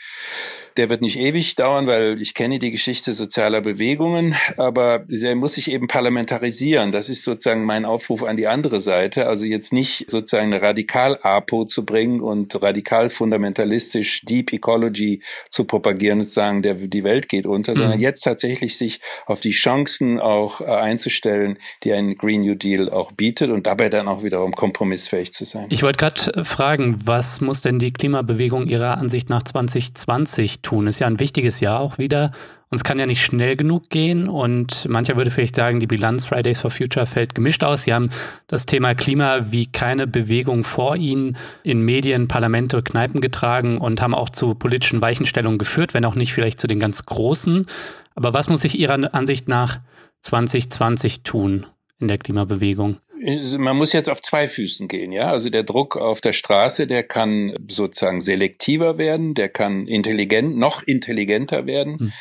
[0.76, 5.54] der wird nicht ewig dauern, weil ich kenne die Geschichte sozialer Bewegungen, aber der muss
[5.54, 6.92] sich eben parlamentarisieren.
[6.92, 9.26] Das ist sozusagen mein Aufruf an die andere Seite.
[9.26, 16.18] Also jetzt nicht sozusagen eine Radikal-APO zu bringen und radikal fundamentalistisch Deep Ecology zu propagieren
[16.18, 17.78] und zu sagen, der, die Welt geht unter, mhm.
[17.78, 22.90] sondern jetzt tatsächlich sich auf die Chancen auch äh, einzustellen, die ein Green New Deal
[22.90, 25.66] auch bietet und dabei dann auch wiederum kompromissfähig zu sein.
[25.70, 30.86] Ich wollte gerade fragen, was muss denn die Klimabewegung Ihrer Ansicht nach 2020 tun.
[30.86, 32.32] Ist ja ein wichtiges Jahr auch wieder.
[32.68, 34.28] Und es kann ja nicht schnell genug gehen.
[34.28, 37.84] Und mancher würde vielleicht sagen, die Bilanz Fridays for Future fällt gemischt aus.
[37.84, 38.10] Sie haben
[38.48, 44.14] das Thema Klima wie keine Bewegung vor Ihnen in Medien, Parlamente, Kneipen getragen und haben
[44.14, 47.66] auch zu politischen Weichenstellungen geführt, wenn auch nicht vielleicht zu den ganz großen.
[48.16, 49.78] Aber was muss sich Ihrer Ansicht nach
[50.22, 51.66] 2020 tun
[52.00, 52.96] in der Klimabewegung?
[53.58, 55.30] Man muss jetzt auf zwei Füßen gehen, ja.
[55.30, 60.82] Also der Druck auf der Straße, der kann sozusagen selektiver werden, der kann intelligent, noch
[60.82, 61.98] intelligenter werden.
[61.98, 62.12] Hm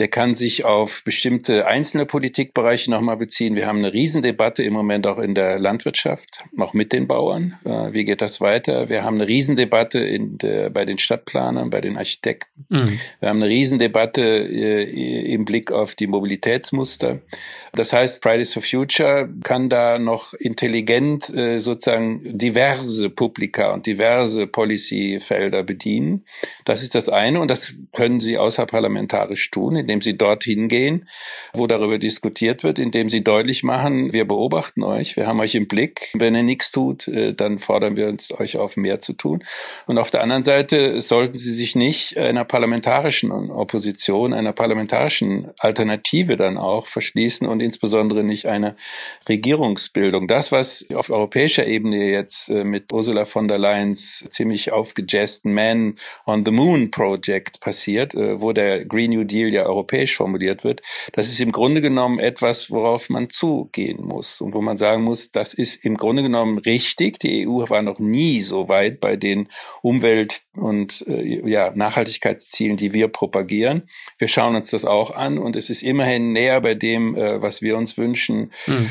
[0.00, 3.54] der kann sich auf bestimmte einzelne Politikbereiche nochmal beziehen.
[3.54, 7.58] Wir haben eine Riesendebatte im Moment auch in der Landwirtschaft, auch mit den Bauern.
[7.64, 8.88] Äh, wie geht das weiter?
[8.88, 12.64] Wir haben eine Riesendebatte in der, bei den Stadtplanern, bei den Architekten.
[12.70, 12.98] Mhm.
[13.20, 17.20] Wir haben eine Riesendebatte äh, im Blick auf die Mobilitätsmuster.
[17.72, 24.48] Das heißt, Fridays for Future kann da noch intelligent äh, sozusagen diverse Publika und diverse
[24.48, 26.24] Policyfelder bedienen.
[26.64, 31.06] Das ist das eine und das können sie außerparlamentarisch tun indem sie dorthin gehen,
[31.52, 35.68] wo darüber diskutiert wird, indem sie deutlich machen, wir beobachten euch, wir haben euch im
[35.68, 36.08] Blick.
[36.14, 39.44] Wenn ihr nichts tut, äh, dann fordern wir uns euch auf, mehr zu tun.
[39.86, 46.36] Und auf der anderen Seite sollten sie sich nicht einer parlamentarischen Opposition, einer parlamentarischen Alternative
[46.36, 48.74] dann auch verschließen und insbesondere nicht einer
[49.28, 50.28] Regierungsbildung.
[50.28, 55.96] Das, was auf europäischer Ebene jetzt äh, mit Ursula von der Leyens ziemlich aufgejazzten Man
[56.26, 60.82] on the Moon Project passiert, äh, wo der Green New Deal ja europäisch formuliert wird,
[61.12, 65.30] das ist im Grunde genommen etwas, worauf man zugehen muss und wo man sagen muss,
[65.30, 67.18] das ist im Grunde genommen richtig.
[67.18, 69.48] Die EU war noch nie so weit bei den
[69.82, 73.82] Umwelt- und äh, ja, Nachhaltigkeitszielen, die wir propagieren.
[74.18, 77.62] Wir schauen uns das auch an und es ist immerhin näher bei dem, äh, was
[77.62, 78.52] wir uns wünschen.
[78.66, 78.90] Mhm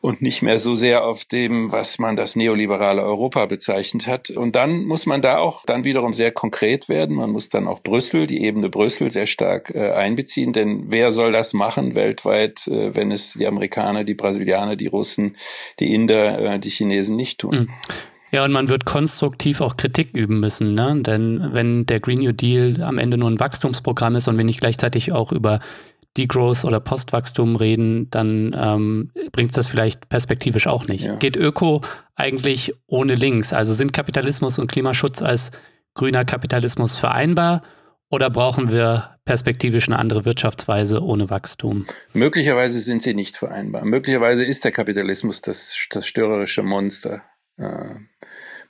[0.00, 4.30] und nicht mehr so sehr auf dem, was man das neoliberale Europa bezeichnet hat.
[4.30, 7.16] Und dann muss man da auch dann wiederum sehr konkret werden.
[7.16, 10.52] Man muss dann auch Brüssel, die Ebene Brüssel sehr stark äh, einbeziehen.
[10.52, 15.36] Denn wer soll das machen weltweit, äh, wenn es die Amerikaner, die Brasilianer, die Russen,
[15.80, 17.54] die Inder, äh, die Chinesen nicht tun?
[17.54, 17.68] Mhm.
[18.30, 21.00] Ja, und man wird konstruktiv auch Kritik üben müssen, ne?
[21.00, 24.60] Denn wenn der Green New Deal am Ende nur ein Wachstumsprogramm ist und wir nicht
[24.60, 25.60] gleichzeitig auch über
[26.18, 31.04] Degrowth oder Postwachstum reden, dann ähm, bringt es das vielleicht perspektivisch auch nicht.
[31.04, 31.16] Ja.
[31.16, 31.82] Geht Öko
[32.14, 33.52] eigentlich ohne links?
[33.52, 35.52] Also sind Kapitalismus und Klimaschutz als
[35.94, 37.62] grüner Kapitalismus vereinbar
[38.10, 41.84] oder brauchen wir perspektivisch eine andere Wirtschaftsweise ohne Wachstum?
[42.14, 43.84] Möglicherweise sind sie nicht vereinbar.
[43.84, 47.22] Möglicherweise ist der Kapitalismus das, das störerische Monster.
[47.56, 47.96] Äh,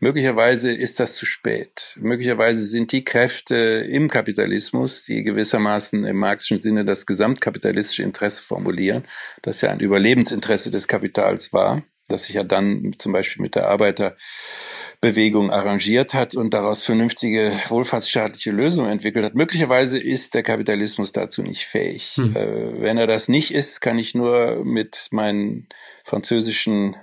[0.00, 1.96] Möglicherweise ist das zu spät.
[1.98, 3.56] Möglicherweise sind die Kräfte
[3.88, 9.02] im Kapitalismus, die gewissermaßen im marxischen Sinne das gesamtkapitalistische Interesse formulieren,
[9.42, 13.68] das ja ein Überlebensinteresse des Kapitals war, das sich ja dann zum Beispiel mit der
[13.68, 14.16] Arbeiter
[15.00, 19.34] Bewegung arrangiert hat und daraus vernünftige wohlfahrtsstaatliche Lösungen entwickelt hat.
[19.34, 22.14] Möglicherweise ist der Kapitalismus dazu nicht fähig.
[22.16, 22.34] Hm.
[22.34, 25.68] Äh, wenn er das nicht ist, kann ich nur mit meinen
[26.04, 26.96] französischen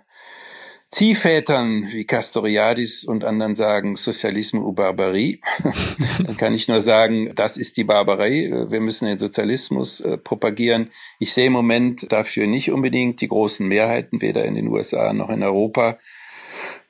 [0.95, 5.41] Ziehvätern wie Castoriadis und anderen sagen Sozialisme ou Barbarie,
[6.25, 8.49] dann kann ich nur sagen, das ist die Barbarei.
[8.69, 10.89] Wir müssen den Sozialismus äh, propagieren.
[11.19, 15.27] Ich sehe im Moment dafür nicht unbedingt die großen Mehrheiten, weder in den USA noch
[15.27, 15.97] in Europa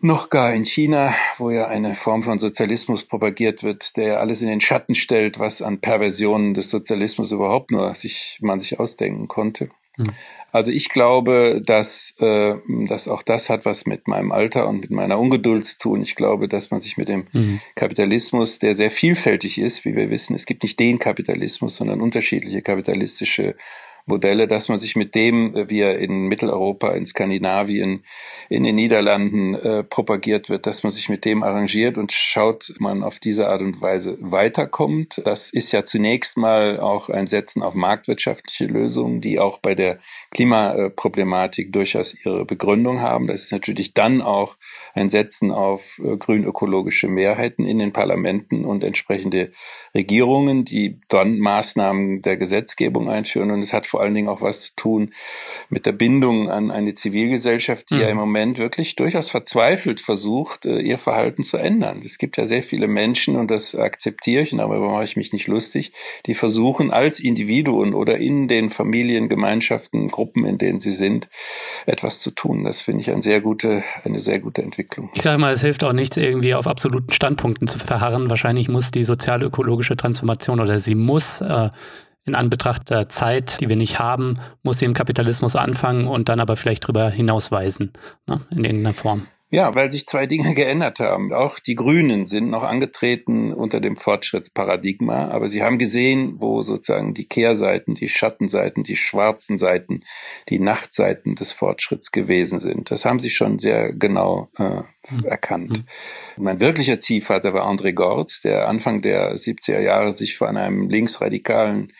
[0.01, 4.49] noch gar in China, wo ja eine Form von Sozialismus propagiert wird, der alles in
[4.49, 9.71] den Schatten stellt, was an Perversionen des Sozialismus überhaupt nur sich, man sich ausdenken konnte.
[9.97, 10.11] Hm.
[10.55, 12.55] Also ich glaube, dass, äh,
[12.87, 16.01] dass auch das hat was mit meinem Alter und mit meiner Ungeduld zu tun.
[16.01, 17.59] Ich glaube, dass man sich mit dem mhm.
[17.75, 22.61] Kapitalismus, der sehr vielfältig ist, wie wir wissen, es gibt nicht den Kapitalismus, sondern unterschiedliche
[22.61, 23.57] kapitalistische
[24.07, 28.03] Modelle, dass man sich mit dem, äh, wie er in Mitteleuropa, in Skandinavien,
[28.49, 33.03] in den Niederlanden äh, propagiert wird, dass man sich mit dem arrangiert und schaut, man
[33.03, 35.21] auf diese Art und Weise weiterkommt.
[35.25, 39.97] Das ist ja zunächst mal auch ein Setzen auf marktwirtschaftliche Lösungen, die auch bei der
[40.31, 43.27] Klimaproblematik durchaus ihre Begründung haben.
[43.27, 44.57] Das ist natürlich dann auch
[44.93, 49.51] ein Setzen auf äh, grünökologische Mehrheiten in den Parlamenten und entsprechende
[49.95, 53.49] Regierungen, die dann Maßnahmen der Gesetzgebung einführen.
[53.49, 55.13] Und es hat vor allen Dingen auch was zu tun
[55.69, 58.01] mit der Bindung an eine Zivilgesellschaft, die mhm.
[58.01, 62.01] ja im Moment wirklich durchaus verzweifelt versucht, äh, ihr Verhalten zu ändern.
[62.03, 65.31] Es gibt ja sehr viele Menschen, und das akzeptiere ich, und darüber mache ich mich
[65.31, 65.93] nicht lustig,
[66.25, 71.29] die versuchen als Individuen oder in den Familien, Gemeinschaften, Gruppen, in denen sie sind,
[71.85, 72.65] etwas zu tun.
[72.65, 75.09] Das finde ich eine sehr gute, eine sehr gute Entwicklung.
[75.13, 78.29] Ich sage mal, es hilft auch nichts, irgendwie auf absoluten Standpunkten zu verharren.
[78.29, 81.69] Wahrscheinlich muss die sozial-ökologische Transformation oder sie muss äh,
[82.25, 86.39] in Anbetracht der Zeit, die wir nicht haben, muss sie im Kapitalismus anfangen und dann
[86.39, 87.93] aber vielleicht darüber hinausweisen,
[88.25, 89.27] ne, in irgendeiner Form.
[89.55, 91.33] Ja, weil sich zwei Dinge geändert haben.
[91.33, 97.13] Auch die Grünen sind noch angetreten unter dem Fortschrittsparadigma, aber sie haben gesehen, wo sozusagen
[97.13, 100.01] die Kehrseiten, die Schattenseiten, die schwarzen Seiten,
[100.49, 102.91] die Nachtseiten des Fortschritts gewesen sind.
[102.91, 104.81] Das haben sie schon sehr genau äh,
[105.23, 105.85] erkannt.
[106.37, 106.43] Mhm.
[106.43, 111.91] Mein wirklicher Ziehvater war André Gortz, der Anfang der 70er Jahre sich von einem linksradikalen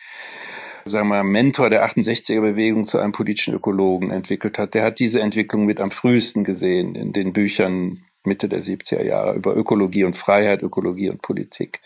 [0.86, 4.74] sagen wir, Mentor der 68er-Bewegung zu einem politischen Ökologen entwickelt hat.
[4.74, 9.34] Der hat diese Entwicklung mit am frühesten gesehen in den Büchern Mitte der 70er Jahre
[9.34, 11.80] über Ökologie und Freiheit, Ökologie und Politik.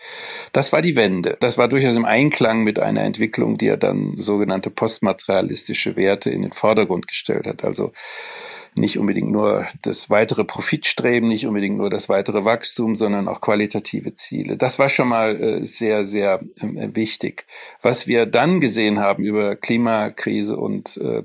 [0.51, 1.37] Das war die Wende.
[1.39, 6.41] Das war durchaus im Einklang mit einer Entwicklung, die er dann sogenannte postmaterialistische Werte in
[6.41, 7.63] den Vordergrund gestellt hat.
[7.63, 7.93] Also
[8.75, 14.15] nicht unbedingt nur das weitere Profitstreben, nicht unbedingt nur das weitere Wachstum, sondern auch qualitative
[14.15, 14.55] Ziele.
[14.55, 17.45] Das war schon mal äh, sehr, sehr äh, wichtig.
[17.81, 21.23] Was wir dann gesehen haben über Klimakrise und äh,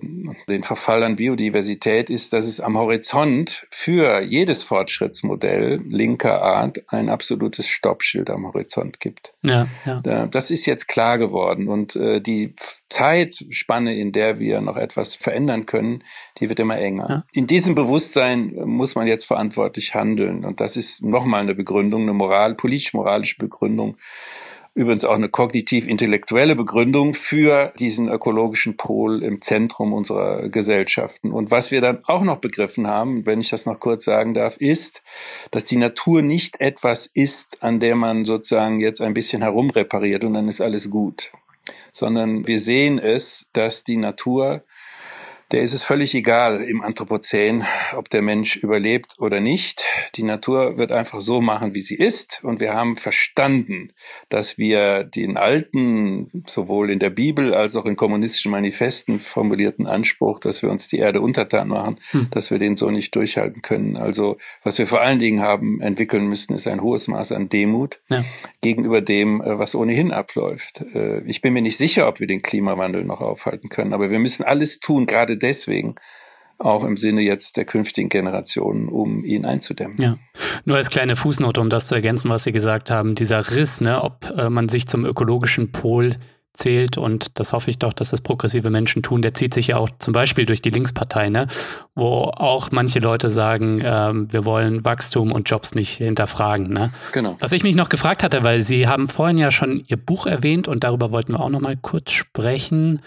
[0.49, 7.09] den Verfall an Biodiversität ist, dass es am Horizont für jedes Fortschrittsmodell linker Art ein
[7.09, 9.35] absolutes Stoppschild am Horizont gibt.
[9.43, 10.27] Ja, ja.
[10.27, 12.55] Das ist jetzt klar geworden und äh, die
[12.88, 16.05] Zeitspanne, in der wir noch etwas verändern können,
[16.38, 17.07] die wird immer enger.
[17.09, 17.25] Ja.
[17.33, 20.44] In diesem Bewusstsein muss man jetzt verantwortlich handeln.
[20.44, 23.96] Und das ist nochmal eine Begründung, eine moral, politisch-moralische Begründung.
[24.75, 31.33] Übrigens auch eine kognitiv-intellektuelle Begründung für diesen ökologischen Pol im Zentrum unserer Gesellschaften.
[31.33, 34.59] Und was wir dann auch noch begriffen haben, wenn ich das noch kurz sagen darf,
[34.59, 35.03] ist,
[35.51, 40.35] dass die Natur nicht etwas ist, an der man sozusagen jetzt ein bisschen herumrepariert und
[40.35, 41.33] dann ist alles gut
[41.92, 44.64] sondern wir sehen es, dass die Natur
[45.53, 49.85] der ist es völlig egal im Anthropozän, ob der Mensch überlebt oder nicht.
[50.17, 52.43] Die Natur wird einfach so machen, wie sie ist.
[52.43, 53.93] Und wir haben verstanden,
[54.29, 60.41] dass wir den alten, sowohl in der Bibel als auch in kommunistischen Manifesten formulierten Anspruch,
[60.41, 62.29] dass wir uns die Erde untertan machen, hm.
[62.33, 63.97] dass wir den so nicht durchhalten können.
[63.97, 68.01] Also was wir vor allen Dingen haben entwickeln müssen, ist ein hohes Maß an Demut
[68.09, 68.25] ja.
[68.63, 70.85] gegenüber dem, äh, was ohnehin abläuft.
[70.93, 74.19] Äh, ich bin mir nicht sicher, ob wir den Klimawandel noch aufhalten können, aber wir
[74.19, 75.96] müssen alles tun, gerade deswegen
[76.59, 80.01] auch im Sinne jetzt der künftigen Generationen, um ihn einzudämmen.
[80.01, 80.18] Ja.
[80.64, 84.03] Nur als kleine Fußnote, um das zu ergänzen, was Sie gesagt haben, dieser Riss, ne,
[84.03, 86.16] ob äh, man sich zum ökologischen Pol
[86.57, 89.77] zählt und das hoffe ich doch, dass das progressive Menschen tun, der zieht sich ja
[89.77, 91.46] auch zum Beispiel durch die Linkspartei, ne,
[91.94, 96.72] wo auch manche Leute sagen, ähm, wir wollen Wachstum und Jobs nicht hinterfragen.
[96.72, 96.90] Ne?
[97.12, 97.37] Genau.
[97.40, 100.68] Was ich mich noch gefragt hatte, weil Sie haben vorhin ja schon Ihr Buch erwähnt
[100.68, 103.03] und darüber wollten wir auch noch mal kurz sprechen.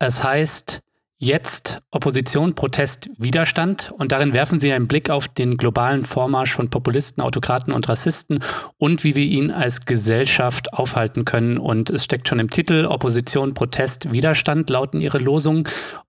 [0.00, 0.80] Es heißt
[1.18, 6.68] Jetzt Opposition, Protest, Widerstand und darin werfen sie einen Blick auf den globalen Vormarsch von
[6.68, 8.40] Populisten, Autokraten und Rassisten
[8.76, 11.56] und wie wir ihn als Gesellschaft aufhalten können.
[11.56, 15.64] Und es steckt schon im Titel Opposition, Protest, Widerstand lauten ihre Losungen.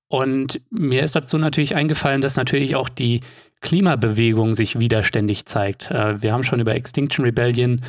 [0.09, 3.21] Und mir ist dazu natürlich eingefallen, dass natürlich auch die
[3.61, 5.89] Klimabewegung sich widerständig zeigt.
[5.89, 7.81] Äh, wir haben schon über Extinction Rebellion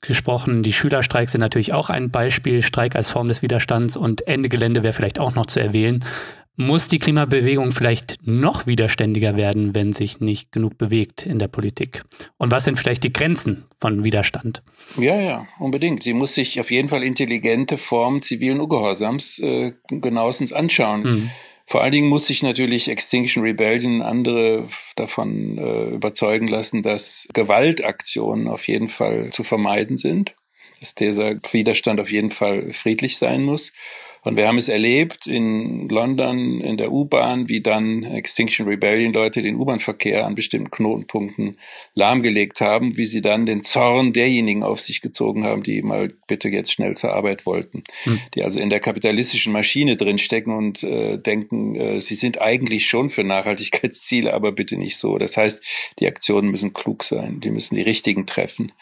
[0.00, 0.64] gesprochen.
[0.64, 4.82] Die Schülerstreiks sind natürlich auch ein Beispiel, Streik als Form des Widerstands und Ende Gelände
[4.82, 6.04] wäre vielleicht auch noch zu erwähnen.
[6.56, 12.04] Muss die Klimabewegung vielleicht noch widerständiger werden, wenn sich nicht genug bewegt in der Politik?
[12.36, 14.62] Und was sind vielleicht die Grenzen von Widerstand?
[14.96, 16.04] Ja, ja, unbedingt.
[16.04, 21.02] Sie muss sich auf jeden Fall intelligente Formen zivilen Ungehorsams äh, genauestens anschauen.
[21.02, 21.30] Mhm.
[21.66, 28.46] Vor allen Dingen muss sich natürlich Extinction Rebellion andere davon äh, überzeugen lassen, dass Gewaltaktionen
[28.46, 30.34] auf jeden Fall zu vermeiden sind,
[30.78, 33.72] dass dieser Widerstand auf jeden Fall friedlich sein muss
[34.24, 39.42] und wir haben es erlebt in London, in der U-Bahn, wie dann Extinction Rebellion Leute
[39.42, 41.58] den U-Bahn-Verkehr an bestimmten Knotenpunkten
[41.94, 46.48] lahmgelegt haben, wie sie dann den Zorn derjenigen auf sich gezogen haben, die mal bitte
[46.48, 48.18] jetzt schnell zur Arbeit wollten, hm.
[48.34, 53.10] die also in der kapitalistischen Maschine drinstecken und äh, denken, äh, sie sind eigentlich schon
[53.10, 55.18] für Nachhaltigkeitsziele, aber bitte nicht so.
[55.18, 55.62] Das heißt,
[55.98, 58.72] die Aktionen müssen klug sein, die müssen die richtigen treffen.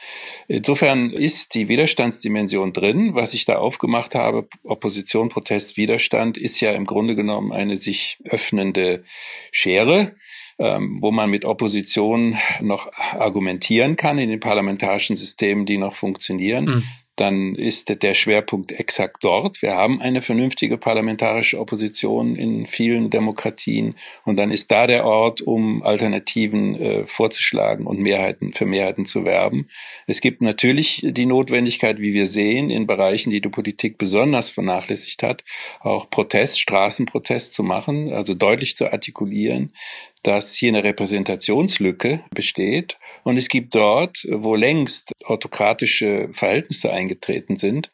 [0.46, 6.72] Insofern ist die Widerstandsdimension drin, was ich da aufgemacht habe, Opposition Protest, Widerstand ist ja
[6.72, 9.04] im Grunde genommen eine sich öffnende
[9.50, 10.14] Schere,
[10.58, 16.64] ähm, wo man mit Opposition noch argumentieren kann in den parlamentarischen Systemen, die noch funktionieren.
[16.66, 16.84] Mhm
[17.16, 19.60] dann ist der Schwerpunkt exakt dort.
[19.60, 25.42] Wir haben eine vernünftige parlamentarische Opposition in vielen Demokratien und dann ist da der Ort,
[25.42, 29.68] um Alternativen äh, vorzuschlagen und Mehrheiten für Mehrheiten zu werben.
[30.06, 35.22] Es gibt natürlich die Notwendigkeit, wie wir sehen, in Bereichen, die die Politik besonders vernachlässigt
[35.22, 35.44] hat,
[35.80, 39.74] auch Protest, Straßenprotest zu machen, also deutlich zu artikulieren,
[40.22, 42.98] dass hier eine Repräsentationslücke besteht.
[43.24, 47.90] Und es gibt dort, wo längst autokratische Verhältnisse eingetreten sind,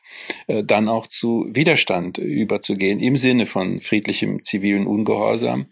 [0.46, 5.66] äh, dann auch zu Widerstand überzugehen im Sinne von friedlichem zivilen Ungehorsam.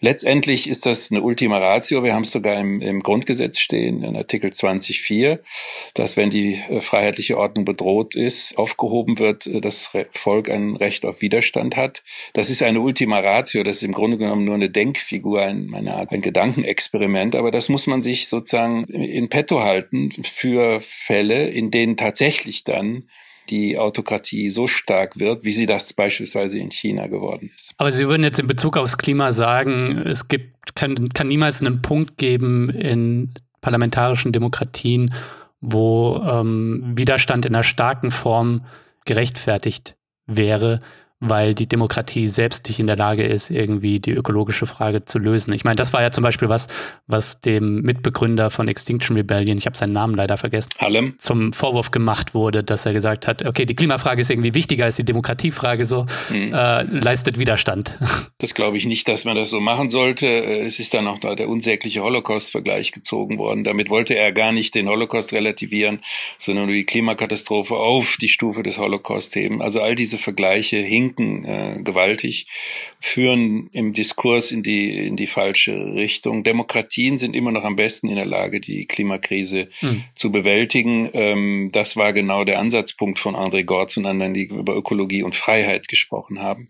[0.00, 2.04] Letztendlich ist das eine Ultima Ratio.
[2.04, 5.40] Wir haben es sogar im, im Grundgesetz stehen, in Artikel 20.4,
[5.94, 11.04] dass wenn die äh, freiheitliche Ordnung bedroht ist, aufgehoben wird, äh, das Volk ein Recht
[11.04, 12.02] auf Widerstand hat.
[12.32, 13.64] Das ist eine Ultima Ratio.
[13.64, 17.34] Das ist im Grunde genommen nur eine Denkfigur, ein, eine Art, ein Gedankenexperiment.
[17.34, 23.08] Aber das muss man sich sozusagen in petto halten für Fälle, in denen tatsächlich dann
[23.50, 27.72] die Autokratie so stark wird, wie sie das beispielsweise in China geworden ist.
[27.76, 31.82] Aber Sie würden jetzt in Bezug aufs Klima sagen, es gibt, kann, kann niemals einen
[31.82, 35.14] Punkt geben in parlamentarischen Demokratien,
[35.60, 38.64] wo ähm, Widerstand in einer starken Form
[39.04, 39.96] gerechtfertigt
[40.26, 40.80] wäre,
[41.20, 45.52] weil die Demokratie selbst nicht in der Lage ist, irgendwie die ökologische Frage zu lösen.
[45.52, 46.68] Ich meine, das war ja zum Beispiel was,
[47.06, 51.14] was dem Mitbegründer von Extinction Rebellion, ich habe seinen Namen leider vergessen, Allem.
[51.18, 54.96] zum Vorwurf gemacht wurde, dass er gesagt hat, okay, die Klimafrage ist irgendwie wichtiger als
[54.96, 56.54] die Demokratiefrage, so hm.
[56.54, 57.98] äh, leistet Widerstand.
[58.40, 60.28] Das glaube ich nicht, dass man das so machen sollte.
[60.28, 63.64] Es ist dann noch da der unsägliche Holocaust-Vergleich gezogen worden.
[63.64, 66.00] Damit wollte er gar nicht den Holocaust relativieren,
[66.38, 69.60] sondern nur die Klimakatastrophe auf die Stufe des Holocaust heben.
[69.60, 72.46] Also all diese Vergleiche hingen sinken äh, gewaltig,
[73.00, 76.42] führen im Diskurs in die, in die falsche Richtung.
[76.42, 80.04] Demokratien sind immer noch am besten in der Lage, die Klimakrise hm.
[80.14, 81.08] zu bewältigen.
[81.12, 85.36] Ähm, das war genau der Ansatzpunkt von André Gortz und anderen, die über Ökologie und
[85.36, 86.68] Freiheit gesprochen haben.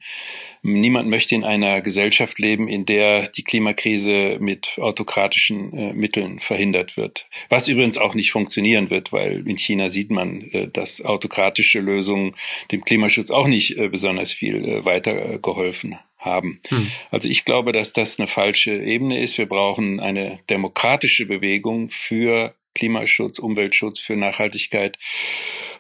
[0.62, 6.96] Niemand möchte in einer Gesellschaft leben, in der die Klimakrise mit autokratischen äh, Mitteln verhindert
[6.96, 7.26] wird.
[7.48, 12.34] Was übrigens auch nicht funktionieren wird, weil in China sieht man, äh, dass autokratische Lösungen
[12.72, 16.60] dem Klimaschutz auch nicht äh, besonders viel äh, weitergeholfen haben.
[16.68, 16.90] Hm.
[17.10, 19.38] Also ich glaube, dass das eine falsche Ebene ist.
[19.38, 24.98] Wir brauchen eine demokratische Bewegung für Klimaschutz, Umweltschutz, für Nachhaltigkeit.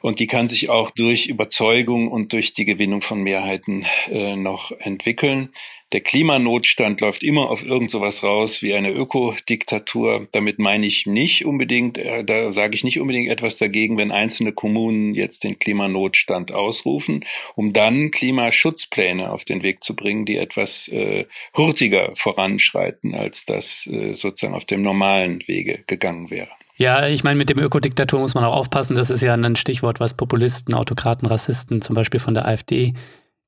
[0.00, 4.70] Und die kann sich auch durch Überzeugung und durch die Gewinnung von Mehrheiten äh, noch
[4.70, 5.50] entwickeln.
[5.92, 10.28] Der Klimanotstand läuft immer auf irgend sowas raus wie eine Ökodiktatur.
[10.32, 14.52] Damit meine ich nicht unbedingt, äh, da sage ich nicht unbedingt etwas dagegen, wenn einzelne
[14.52, 17.24] Kommunen jetzt den Klimanotstand ausrufen,
[17.54, 21.24] um dann Klimaschutzpläne auf den Weg zu bringen, die etwas äh,
[21.56, 26.50] hurtiger voranschreiten, als das äh, sozusagen auf dem normalen Wege gegangen wäre.
[26.76, 28.94] Ja, ich meine, mit dem Ökodiktatur muss man auch aufpassen.
[28.94, 32.92] Das ist ja ein Stichwort, was Populisten, Autokraten, Rassisten zum Beispiel von der AfD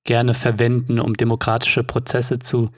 [0.05, 2.70] gerne verwenden, um demokratische Prozesse zu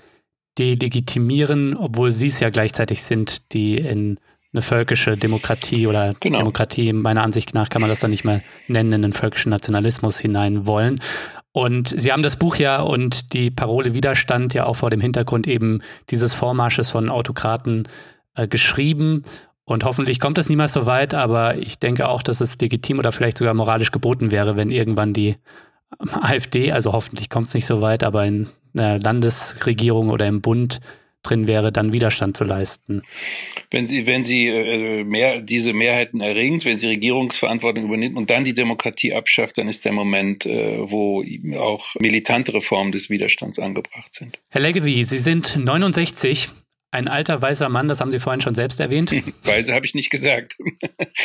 [0.59, 4.19] delegitimieren, obwohl sie es ja gleichzeitig sind, die in
[4.53, 6.39] eine völkische Demokratie oder genau.
[6.39, 10.19] Demokratie, meiner Ansicht nach kann man das dann nicht mehr nennen, in einen völkischen Nationalismus
[10.19, 11.01] hinein wollen.
[11.53, 15.47] Und Sie haben das Buch ja und die Parole Widerstand ja auch vor dem Hintergrund
[15.47, 17.89] eben dieses Vormarsches von Autokraten
[18.35, 19.25] äh, geschrieben.
[19.65, 23.13] Und hoffentlich kommt es niemals so weit, aber ich denke auch, dass es legitim oder
[23.13, 25.37] vielleicht sogar moralisch geboten wäre, wenn irgendwann die
[25.99, 30.81] AfD, also hoffentlich kommt es nicht so weit, aber in einer Landesregierung oder im Bund
[31.23, 33.03] drin wäre, dann Widerstand zu leisten.
[33.71, 38.45] Wenn sie, wenn sie äh, mehr, diese Mehrheiten erringt, wenn sie Regierungsverantwortung übernimmt und dann
[38.45, 41.25] die Demokratie abschafft, dann ist der Moment, äh, wo
[41.59, 44.41] auch militante Reformen des Widerstands angebracht sind.
[44.49, 46.51] Herr Leggevi, Sie sind 69.
[46.95, 49.11] Ein alter weißer Mann, das haben Sie vorhin schon selbst erwähnt.
[49.45, 50.59] Weiße habe ich nicht gesagt.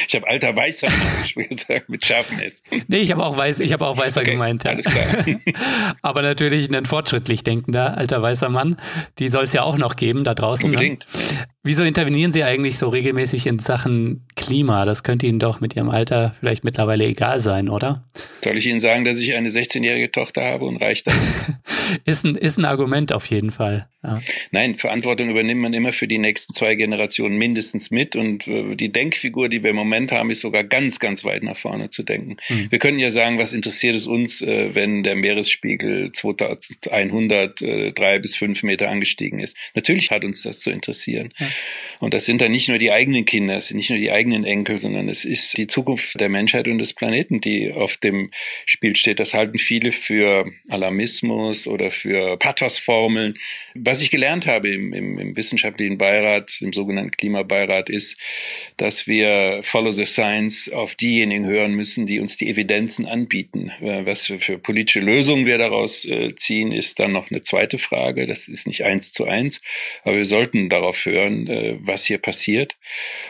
[0.07, 2.63] Ich habe alter weißer Mann gesagt mit scharfem S.
[2.87, 4.63] Nee, ich habe auch weiß, ich habe auch weißer okay, gemeint.
[4.63, 4.71] Ja.
[4.71, 5.25] Alles klar.
[6.01, 8.79] Aber natürlich ein fortschrittlich denkender alter weißer Mann.
[9.19, 10.71] Die soll es ja auch noch geben da draußen.
[10.71, 10.77] Ne?
[10.77, 11.05] Unbedingt.
[11.13, 11.47] Ne?
[11.67, 14.85] Wieso intervenieren Sie eigentlich so regelmäßig in Sachen Klima?
[14.85, 18.05] Das könnte Ihnen doch mit Ihrem Alter vielleicht mittlerweile egal sein, oder?
[18.41, 21.15] Soll ich Ihnen sagen, dass ich eine 16-jährige Tochter habe und reicht das?
[22.05, 23.89] ist, ein, ist ein Argument auf jeden Fall.
[24.07, 24.21] Ja.
[24.51, 28.91] Nein, Verantwortung übernimmt man immer für die nächsten zwei Generationen mindestens mit und äh, die
[28.91, 32.37] Denkfigur, die wir im Moment haben, ist sogar ganz, ganz weit nach vorne zu denken.
[32.47, 32.71] Hm.
[32.71, 38.19] Wir können ja sagen, was interessiert es uns, äh, wenn der Meeresspiegel 2100 äh, drei
[38.19, 39.57] bis fünf Meter angestiegen ist.
[39.73, 41.33] Natürlich hat uns das zu interessieren.
[41.37, 41.47] Ja.
[41.99, 44.43] Und das sind dann nicht nur die eigenen Kinder, es sind nicht nur die eigenen
[44.43, 48.29] Enkel, sondern es ist die Zukunft der Menschheit und des Planeten, die auf dem
[48.65, 49.19] Spiel steht.
[49.19, 53.33] Das halten viele für Alarmismus oder für Pathosformeln.
[53.73, 58.17] Was ich gelernt habe im, im, im wissenschaftlichen Beirat, im sogenannten Klimabeirat, ist,
[58.77, 63.71] dass wir Follow the Science auf diejenigen hören müssen, die uns die Evidenzen anbieten.
[63.81, 68.27] Äh, was für, politische Lösungen wir daraus äh, ziehen, ist dann noch eine zweite Frage.
[68.27, 69.61] Das ist nicht eins zu eins,
[70.03, 72.75] aber wir sollten darauf hören, äh, was hier passiert.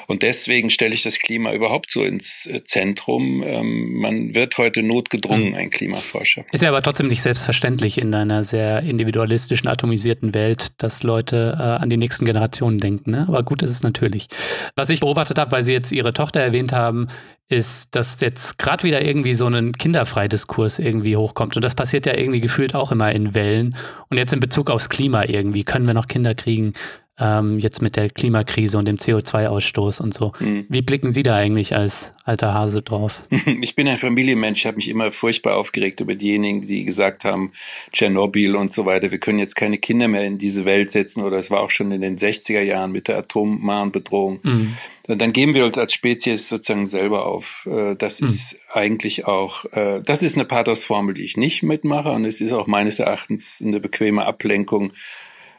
[0.07, 3.43] Und deswegen stelle ich das Klima überhaupt so ins äh, Zentrum.
[3.45, 6.45] Ähm, man wird heute notgedrungen, ein Klimaforscher.
[6.51, 11.61] Ist ja aber trotzdem nicht selbstverständlich in einer sehr individualistischen, atomisierten Welt, dass Leute äh,
[11.61, 13.11] an die nächsten Generationen denken.
[13.11, 13.25] Ne?
[13.27, 14.27] Aber gut ist es natürlich.
[14.75, 17.07] Was ich beobachtet habe, weil Sie jetzt Ihre Tochter erwähnt haben,
[17.49, 21.55] ist, dass jetzt gerade wieder irgendwie so ein Kinderfreidiskurs irgendwie hochkommt.
[21.55, 23.75] Und das passiert ja irgendwie gefühlt auch immer in Wellen.
[24.09, 26.73] Und jetzt in Bezug aufs Klima irgendwie, können wir noch Kinder kriegen?
[27.19, 30.33] Ähm, jetzt mit der Klimakrise und dem CO2-Ausstoß und so.
[30.39, 30.65] Mhm.
[30.69, 33.23] Wie blicken Sie da eigentlich als alter Hase drauf?
[33.59, 37.51] Ich bin ein Familienmensch, ich habe mich immer furchtbar aufgeregt über diejenigen, die gesagt haben,
[37.91, 41.37] Tschernobyl und so weiter, wir können jetzt keine Kinder mehr in diese Welt setzen oder
[41.37, 44.39] es war auch schon in den 60er Jahren mit der Atommahnbedrohung.
[44.43, 47.65] Mhm dann geben wir uns als Spezies sozusagen selber auf.
[47.71, 48.27] Äh, das mhm.
[48.27, 52.51] ist eigentlich auch, äh, das ist eine Pathosformel, die ich nicht mitmache und es ist
[52.51, 54.91] auch meines Erachtens eine bequeme Ablenkung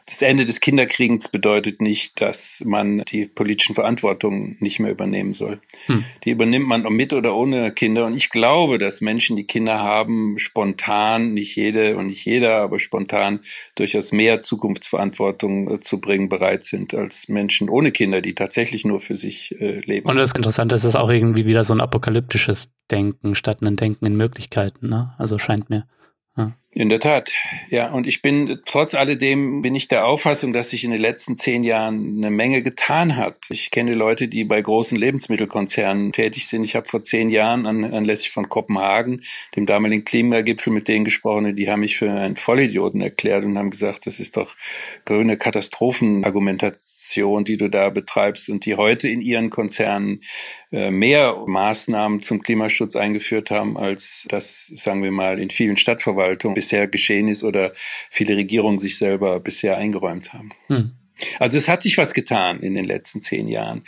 [0.09, 5.61] das Ende des Kinderkriegens bedeutet nicht, dass man die politischen Verantwortungen nicht mehr übernehmen soll.
[5.85, 6.03] Hm.
[6.23, 8.05] Die übernimmt man mit oder ohne Kinder.
[8.05, 12.79] Und ich glaube, dass Menschen, die Kinder haben, spontan, nicht jede und nicht jeder, aber
[12.79, 13.41] spontan
[13.75, 19.01] durchaus mehr Zukunftsverantwortung äh, zu bringen bereit sind als Menschen ohne Kinder, die tatsächlich nur
[19.01, 20.09] für sich äh, leben.
[20.09, 23.75] Und das Interessante ist, es ist auch irgendwie wieder so ein apokalyptisches Denken statt ein
[23.75, 24.89] Denken in Möglichkeiten.
[24.89, 25.13] Ne?
[25.19, 25.85] Also scheint mir.
[26.71, 27.33] In der Tat,
[27.71, 27.91] ja.
[27.91, 31.63] Und ich bin, trotz alledem, bin ich der Auffassung, dass sich in den letzten zehn
[31.63, 33.47] Jahren eine Menge getan hat.
[33.49, 36.63] Ich kenne Leute, die bei großen Lebensmittelkonzernen tätig sind.
[36.63, 39.23] Ich habe vor zehn Jahren an, anlässlich von Kopenhagen,
[39.55, 43.71] dem damaligen Klimagipfel, mit denen gesprochen, die haben mich für einen Vollidioten erklärt und haben
[43.71, 44.55] gesagt, das ist doch
[45.05, 50.21] grüne Katastrophenargumentation Aktion, die du da betreibst und die heute in ihren Konzernen
[50.71, 56.55] äh, mehr Maßnahmen zum Klimaschutz eingeführt haben, als das, sagen wir mal, in vielen Stadtverwaltungen
[56.55, 57.71] bisher geschehen ist oder
[58.09, 60.51] viele Regierungen sich selber bisher eingeräumt haben.
[60.67, 60.98] Hm.
[61.39, 63.83] Also es hat sich was getan in den letzten zehn Jahren.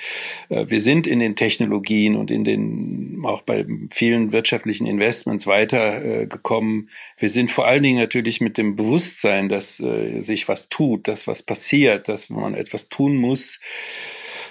[0.50, 6.90] Äh, wir sind in den Technologien und in den, auch bei vielen wirtschaftlichen Investments weitergekommen.
[7.18, 11.28] Wir sind vor allen Dingen natürlich mit dem Bewusstsein, dass äh, sich was tut, dass
[11.28, 13.60] was passiert, dass man etwas tun muss,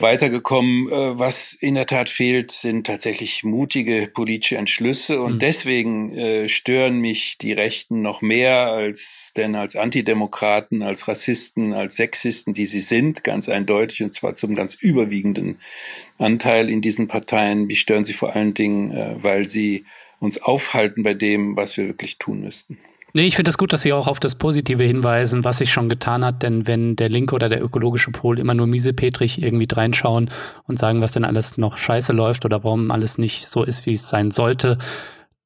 [0.03, 0.89] weitergekommen.
[0.89, 5.39] Äh, was in der Tat fehlt, sind tatsächlich mutige politische Entschlüsse und mhm.
[5.39, 11.97] deswegen äh, stören mich die Rechten noch mehr als denn als Antidemokraten, als Rassisten, als
[11.97, 15.59] Sexisten, die sie sind, ganz eindeutig und zwar zum ganz überwiegenden
[16.19, 17.67] Anteil in diesen Parteien.
[17.67, 19.85] Mich stören sie vor allen Dingen, äh, weil sie
[20.19, 22.79] uns aufhalten bei dem, was wir wirklich tun müssten.
[23.13, 25.89] Nee, ich finde das gut, dass Sie auch auf das Positive hinweisen, was sich schon
[25.89, 30.31] getan hat, denn wenn der linke oder der ökologische Pol immer nur miesepetrig irgendwie reinschauen
[30.67, 33.95] und sagen, was denn alles noch scheiße läuft oder warum alles nicht so ist, wie
[33.95, 34.79] es sein sollte,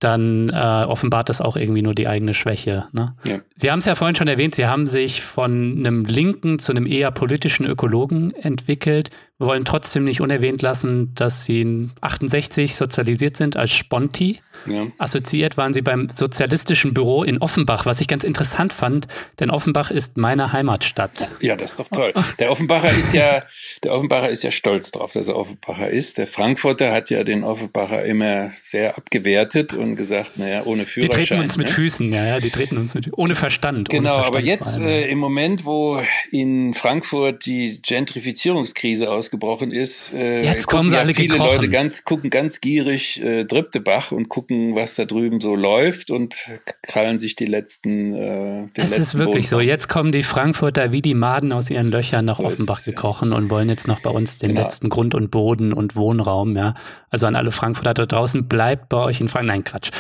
[0.01, 2.89] dann äh, offenbart das auch irgendwie nur die eigene Schwäche.
[2.93, 3.17] Ne?
[3.25, 3.41] Ja.
[3.55, 6.87] Sie haben es ja vorhin schon erwähnt, Sie haben sich von einem Linken zu einem
[6.87, 9.11] eher politischen Ökologen entwickelt.
[9.39, 14.41] Wir wollen trotzdem nicht unerwähnt lassen, dass Sie in 68 sozialisiert sind als Sponti.
[14.67, 14.87] Ja.
[14.99, 19.09] Assoziiert waren Sie beim Sozialistischen Büro in Offenbach, was ich ganz interessant fand,
[19.41, 21.29] denn Offenbach ist meine Heimatstadt.
[21.41, 22.13] Ja, das ist doch toll.
[22.39, 23.43] Der Offenbacher ist ja,
[23.83, 26.19] der Offenbacher ist ja stolz drauf, dass er Offenbacher ist.
[26.19, 31.21] Der Frankfurter hat ja den Offenbacher immer sehr abgewertet und gesagt, naja, ohne Führerschein.
[31.21, 31.63] Die treten uns ne?
[31.65, 33.89] mit Füßen, ja, ja, die treten uns mit ohne Verstand.
[33.89, 40.13] Genau, ohne Verstand aber jetzt äh, im Moment, wo in Frankfurt die Gentrifizierungskrise ausgebrochen ist,
[40.15, 41.57] äh, jetzt kommen sie ja alle viele gekrochen.
[41.57, 46.37] Leute ganz gucken ganz gierig äh, Drübtebach und gucken, was da drüben so läuft und
[46.83, 48.15] krallen sich die letzten.
[48.15, 49.57] Äh, letzten ist wirklich so.
[49.57, 49.69] Boden.
[49.69, 52.93] Jetzt kommen die Frankfurter wie die Maden aus ihren Löchern nach So Offenbach es, ja.
[52.93, 54.63] gekrochen und wollen jetzt noch bei uns den Genau.
[54.63, 56.75] letzten Grund und Boden und Wohnraum, ja.
[57.11, 59.47] Also an alle Frankfurter da draußen, bleibt bei euch in Frankfurt.
[59.47, 59.91] Nein, Quatsch.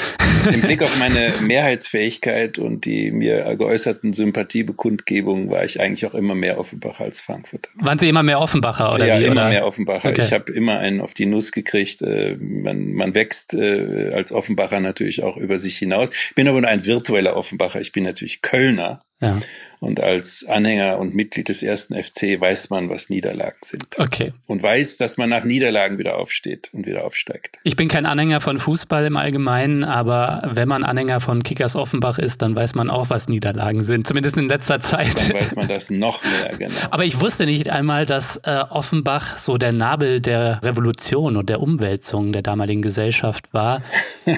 [0.52, 6.34] Im Blick auf meine Mehrheitsfähigkeit und die mir geäußerten Sympathiebekundgebungen war ich eigentlich auch immer
[6.34, 7.70] mehr Offenbach als Frankfurter.
[7.76, 9.24] Waren sie immer mehr Offenbacher oder ja, wie?
[9.24, 9.48] immer oder?
[9.48, 10.10] mehr Offenbacher.
[10.10, 10.20] Okay.
[10.20, 12.02] Ich habe immer einen auf die Nuss gekriegt.
[12.02, 16.10] Äh, Man, man wächst äh, als Offenbacher natürlich auch über sich hinaus.
[16.12, 17.80] Ich bin aber nur ein virtueller Offenbacher.
[17.80, 19.00] Ich bin natürlich Kölner.
[19.20, 19.38] Ja,
[19.84, 23.84] Und als Anhänger und Mitglied des ersten FC weiß man, was Niederlagen sind.
[23.98, 24.32] okay.
[24.48, 27.58] Und weiß, dass man nach Niederlagen wieder aufsteht und wieder aufsteigt.
[27.62, 32.18] Ich bin kein Anhänger von Fußball im Allgemeinen, aber wenn man Anhänger von Kickers Offenbach
[32.18, 35.14] ist, dann weiß man auch, was Niederlagen sind, zumindest in letzter Zeit.
[35.28, 36.74] Dann weiß man das noch mehr, genau.
[36.90, 41.60] Aber ich wusste nicht einmal, dass äh, Offenbach so der Nabel der Revolution und der
[41.60, 43.82] Umwälzung der damaligen Gesellschaft war.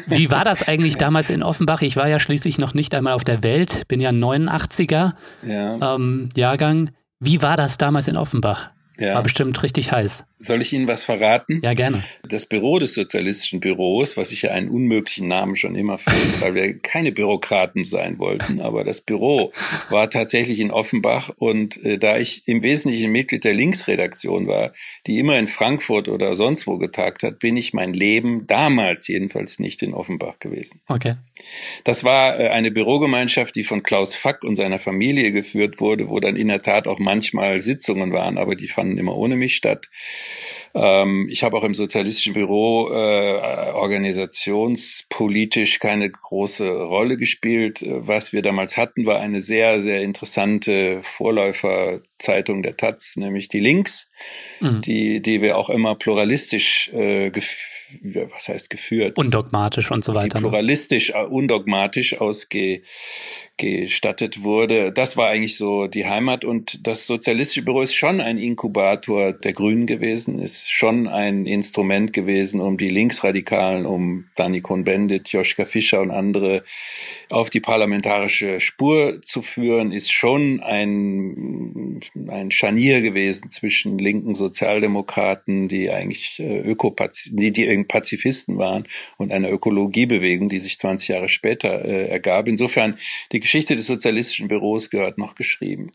[0.06, 1.82] Wie war das eigentlich damals in Offenbach?
[1.82, 5.12] Ich war ja schließlich noch nicht einmal auf der Welt, bin ja 89er
[5.42, 6.90] Ja, ähm, Jahrgang.
[7.18, 8.70] Wie war das damals in Offenbach?
[8.98, 9.20] War ja.
[9.20, 10.24] bestimmt richtig heiß.
[10.38, 11.60] Soll ich Ihnen was verraten?
[11.62, 12.04] Ja, gerne.
[12.28, 16.54] Das Büro des sozialistischen Büros, was ich ja einen unmöglichen Namen schon immer fand, weil
[16.54, 19.52] wir keine Bürokraten sein wollten, aber das Büro
[19.88, 24.72] war tatsächlich in Offenbach und äh, da ich im Wesentlichen Mitglied der Linksredaktion war,
[25.06, 29.58] die immer in Frankfurt oder sonst wo getagt hat, bin ich mein Leben damals jedenfalls
[29.58, 30.82] nicht in Offenbach gewesen.
[30.86, 31.16] Okay.
[31.84, 36.20] Das war äh, eine Bürogemeinschaft, die von Klaus Fack und seiner Familie geführt wurde, wo
[36.20, 39.88] dann in der Tat auch manchmal Sitzungen waren, aber die fanden immer ohne mich statt.
[40.74, 47.84] Ähm, ich habe auch im sozialistischen Büro äh, organisationspolitisch keine große Rolle gespielt.
[47.86, 54.10] Was wir damals hatten, war eine sehr, sehr interessante Vorläuferzeitung der Taz, nämlich die Links,
[54.60, 54.80] Mhm.
[54.80, 57.30] die, die wir auch immer pluralistisch, äh,
[58.30, 59.18] was heißt geführt?
[59.18, 60.40] Undogmatisch und so die weiter.
[60.40, 60.48] ne?
[60.48, 62.18] pluralistisch, äh, undogmatisch
[63.56, 64.92] ausgestattet wurde.
[64.92, 69.52] Das war eigentlich so die Heimat und das Sozialistische Büro ist schon ein Inkubator der
[69.52, 76.00] Grünen gewesen, ist schon ein Instrument gewesen, um die Linksradikalen, um Dani Cohn-Bendit, Joschka Fischer
[76.00, 76.62] und andere
[77.30, 81.85] auf die parlamentarische Spur zu führen, ist schon ein,
[82.28, 88.84] ein Scharnier gewesen zwischen linken Sozialdemokraten, die eigentlich äh, Ökopazi die, die Pazifisten waren,
[89.16, 92.48] und einer Ökologiebewegung, die sich 20 Jahre später äh, ergab.
[92.48, 92.96] Insofern,
[93.32, 95.92] die Geschichte des sozialistischen Büros gehört noch geschrieben.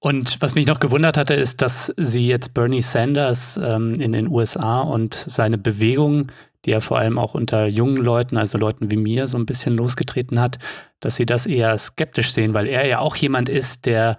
[0.00, 4.28] Und was mich noch gewundert hatte, ist, dass sie jetzt Bernie Sanders ähm, in den
[4.28, 6.30] USA und seine Bewegung,
[6.64, 9.76] die er vor allem auch unter jungen Leuten, also Leuten wie mir, so ein bisschen
[9.76, 10.58] losgetreten hat,
[11.00, 14.16] dass sie das eher skeptisch sehen, weil er ja auch jemand ist, der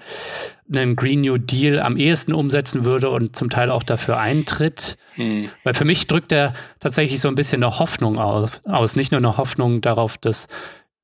[0.74, 4.98] einen Green New Deal am ehesten umsetzen würde und zum Teil auch dafür eintritt.
[5.16, 5.50] Hm.
[5.64, 8.96] Weil für mich drückt er tatsächlich so ein bisschen eine Hoffnung auf, aus.
[8.96, 10.48] Nicht nur eine Hoffnung darauf, dass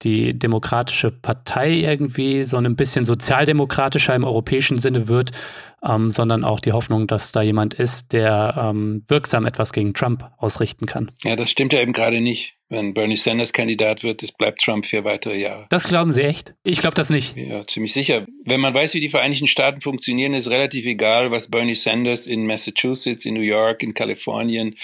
[0.04, 5.32] die Demokratische Partei irgendwie so ein bisschen sozialdemokratischer im europäischen Sinne wird,
[5.88, 10.30] ähm, sondern auch die Hoffnung, dass da jemand ist, der ähm, wirksam etwas gegen Trump
[10.38, 11.12] ausrichten kann.
[11.24, 12.56] Ja, das stimmt ja eben gerade nicht.
[12.72, 15.66] Wenn Bernie Sanders Kandidat wird, es bleibt Trump vier weitere Jahre.
[15.68, 16.54] Das glauben Sie echt?
[16.64, 17.36] Ich glaube das nicht.
[17.36, 18.26] Ja, ziemlich sicher.
[18.46, 22.48] Wenn man weiß, wie die Vereinigten Staaten funktionieren, ist relativ egal, was Bernie Sanders in
[22.48, 24.78] Massachusetts, in New York, in Kalifornien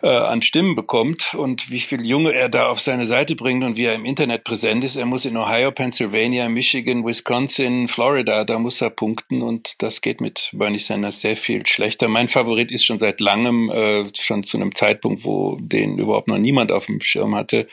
[0.00, 3.76] äh, an Stimmen bekommt und wie viel Junge er da auf seine Seite bringt und
[3.76, 4.96] wie er im Internet präsent ist.
[4.96, 10.20] Er muss in Ohio, Pennsylvania, Michigan, Wisconsin, Florida, da muss er punkten und das geht
[10.20, 12.08] mit Bernie Sanders sehr viel schlechter.
[12.08, 16.38] Mein Favorit ist schon seit langem, äh, schon zu einem Zeitpunkt, wo den überhaupt noch
[16.38, 17.66] niemand auf dem Schirm hatte,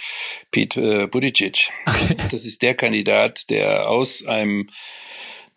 [0.49, 1.69] Pete äh, Buttigieg.
[1.85, 2.15] Okay.
[2.31, 4.69] Das ist der Kandidat, der aus einem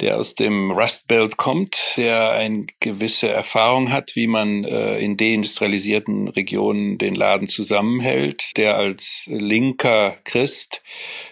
[0.00, 5.16] der aus dem Rust Belt kommt, der eine gewisse Erfahrung hat, wie man äh, in
[5.16, 10.82] deindustrialisierten Regionen den Laden zusammenhält, der als linker Christ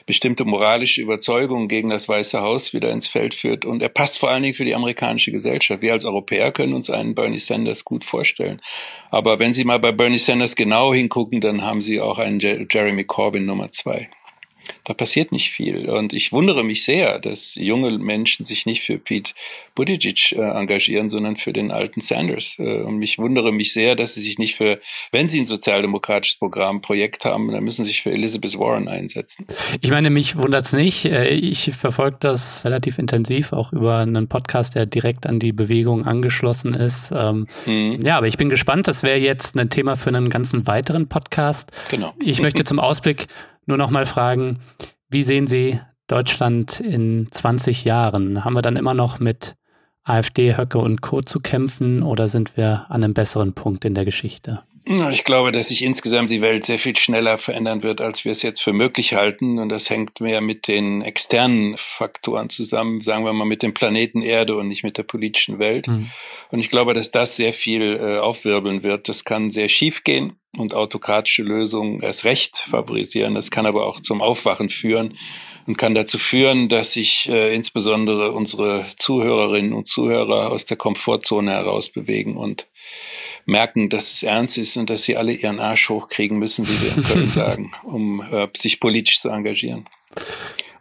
[0.07, 3.65] bestimmte moralische Überzeugungen gegen das Weiße Haus wieder ins Feld führt.
[3.65, 5.83] Und er passt vor allen Dingen für die amerikanische Gesellschaft.
[5.83, 8.61] Wir als Europäer können uns einen Bernie Sanders gut vorstellen.
[9.11, 12.65] Aber wenn Sie mal bei Bernie Sanders genau hingucken, dann haben Sie auch einen Jer
[12.71, 14.09] Jeremy Corbyn Nummer zwei.
[14.85, 15.89] Da passiert nicht viel.
[15.89, 19.33] Und ich wundere mich sehr, dass junge Menschen sich nicht für Pete
[19.75, 22.57] Buttigieg äh, engagieren, sondern für den alten Sanders.
[22.59, 24.81] Äh, und mich wundere mich sehr, dass sie sich nicht für,
[25.13, 29.47] wenn sie ein sozialdemokratisches Programm, Projekt haben, dann müssen sie sich für Elizabeth Warren einsetzen.
[29.81, 31.07] Ich meine, mich wundert es nicht.
[31.07, 36.07] Äh, ich verfolge das relativ intensiv, auch über einen Podcast, der direkt an die Bewegung
[36.07, 37.11] angeschlossen ist.
[37.15, 38.01] Ähm, mhm.
[38.05, 38.89] Ja, aber ich bin gespannt.
[38.89, 41.73] Das wäre jetzt ein Thema für einen ganzen weiteren Podcast.
[41.91, 42.13] Genau.
[42.21, 43.29] Ich möchte zum Ausblick
[43.67, 44.61] nur noch mal fragen,
[45.09, 48.45] wie sehen Sie Deutschland in 20 Jahren?
[48.45, 49.55] Haben wir dann immer noch mit
[50.05, 51.21] AfD, Höcke und Co.
[51.21, 54.63] zu kämpfen oder sind wir an einem besseren Punkt in der Geschichte?
[54.85, 58.43] Ich glaube, dass sich insgesamt die Welt sehr viel schneller verändern wird, als wir es
[58.43, 59.61] jetzt für möglich halten.
[59.61, 64.23] Und das hängt mehr mit den externen Faktoren zusammen, sagen wir mal mit dem Planeten
[64.23, 65.87] Erde und nicht mit der politischen Welt.
[65.87, 66.11] Mhm.
[66.51, 69.09] Und ich glaube, dass das sehr viel äh, aufwirbeln wird.
[69.09, 73.35] Das kann sehr schief gehen und autokratische Lösungen erst recht favorisieren.
[73.35, 75.17] Das kann aber auch zum Aufwachen führen
[75.67, 81.53] und kann dazu führen, dass sich äh, insbesondere unsere Zuhörerinnen und Zuhörer aus der Komfortzone
[81.53, 82.67] herausbewegen und
[83.45, 86.97] merken, dass es ernst ist und dass sie alle ihren Arsch hochkriegen müssen, wie wir
[86.97, 89.87] in Köln sagen, um äh, sich politisch zu engagieren.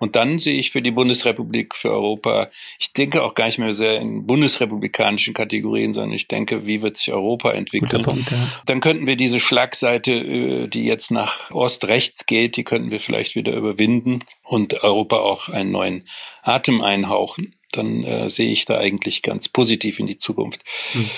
[0.01, 2.47] Und dann sehe ich für die Bundesrepublik, für Europa,
[2.79, 6.97] ich denke auch gar nicht mehr sehr in bundesrepublikanischen Kategorien, sondern ich denke, wie wird
[6.97, 8.01] sich Europa entwickeln.
[8.01, 8.51] Punkt, ja.
[8.65, 13.35] Dann könnten wir diese Schlagseite, äh, die jetzt nach Ost-Rechts geht, die könnten wir vielleicht
[13.35, 16.07] wieder überwinden und Europa auch einen neuen
[16.41, 20.61] Atem einhauchen dann äh, sehe ich da eigentlich ganz positiv in die Zukunft.
[20.91, 21.09] Hm.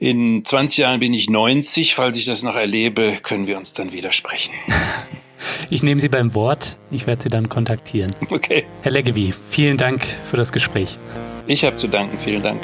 [0.00, 1.94] In 20 Jahren bin ich 90.
[1.94, 4.52] Falls ich das noch erlebe, können wir uns dann widersprechen.
[5.70, 6.78] Ich nehme Sie beim Wort.
[6.90, 8.14] Ich werde Sie dann kontaktieren.
[8.30, 8.64] Okay.
[8.82, 10.98] Herr Leggevi, vielen Dank für das Gespräch.
[11.46, 12.16] Ich habe zu danken.
[12.18, 12.60] Vielen Dank.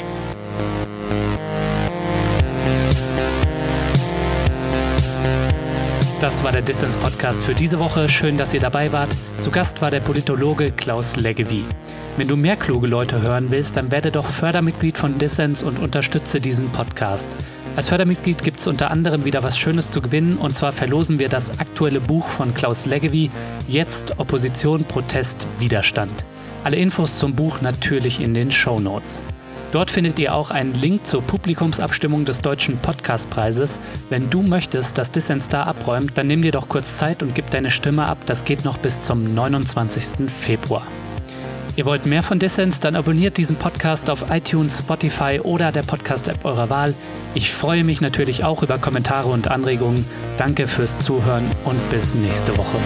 [6.19, 8.09] Das war der Distance Podcast für diese Woche.
[8.09, 9.15] Schön, dass ihr dabei wart.
[9.37, 11.63] Zu Gast war der Politologe Klaus Leggevi.
[12.17, 16.41] Wenn du mehr kluge Leute hören willst, dann werde doch Fördermitglied von Dissens und unterstütze
[16.41, 17.29] diesen Podcast.
[17.77, 21.29] Als Fördermitglied gibt es unter anderem wieder was Schönes zu gewinnen und zwar verlosen wir
[21.29, 23.29] das aktuelle Buch von Klaus Leggevi,
[23.67, 26.25] Jetzt Opposition, Protest, Widerstand.
[26.63, 29.21] Alle Infos zum Buch natürlich in den Show Notes.
[29.71, 33.79] Dort findet ihr auch einen Link zur Publikumsabstimmung des Deutschen Podcastpreises.
[34.09, 37.51] Wenn du möchtest, dass Dissens da abräumt, dann nimm dir doch kurz Zeit und gib
[37.51, 38.17] deine Stimme ab.
[38.25, 40.31] Das geht noch bis zum 29.
[40.31, 40.81] Februar.
[41.77, 42.79] Ihr wollt mehr von Dissens?
[42.79, 46.95] Dann abonniert diesen Podcast auf iTunes, Spotify oder der Podcast-App eurer Wahl.
[47.35, 50.03] Ich freue mich natürlich auch über Kommentare und Anregungen.
[50.39, 52.77] Danke fürs Zuhören und bis nächste Woche.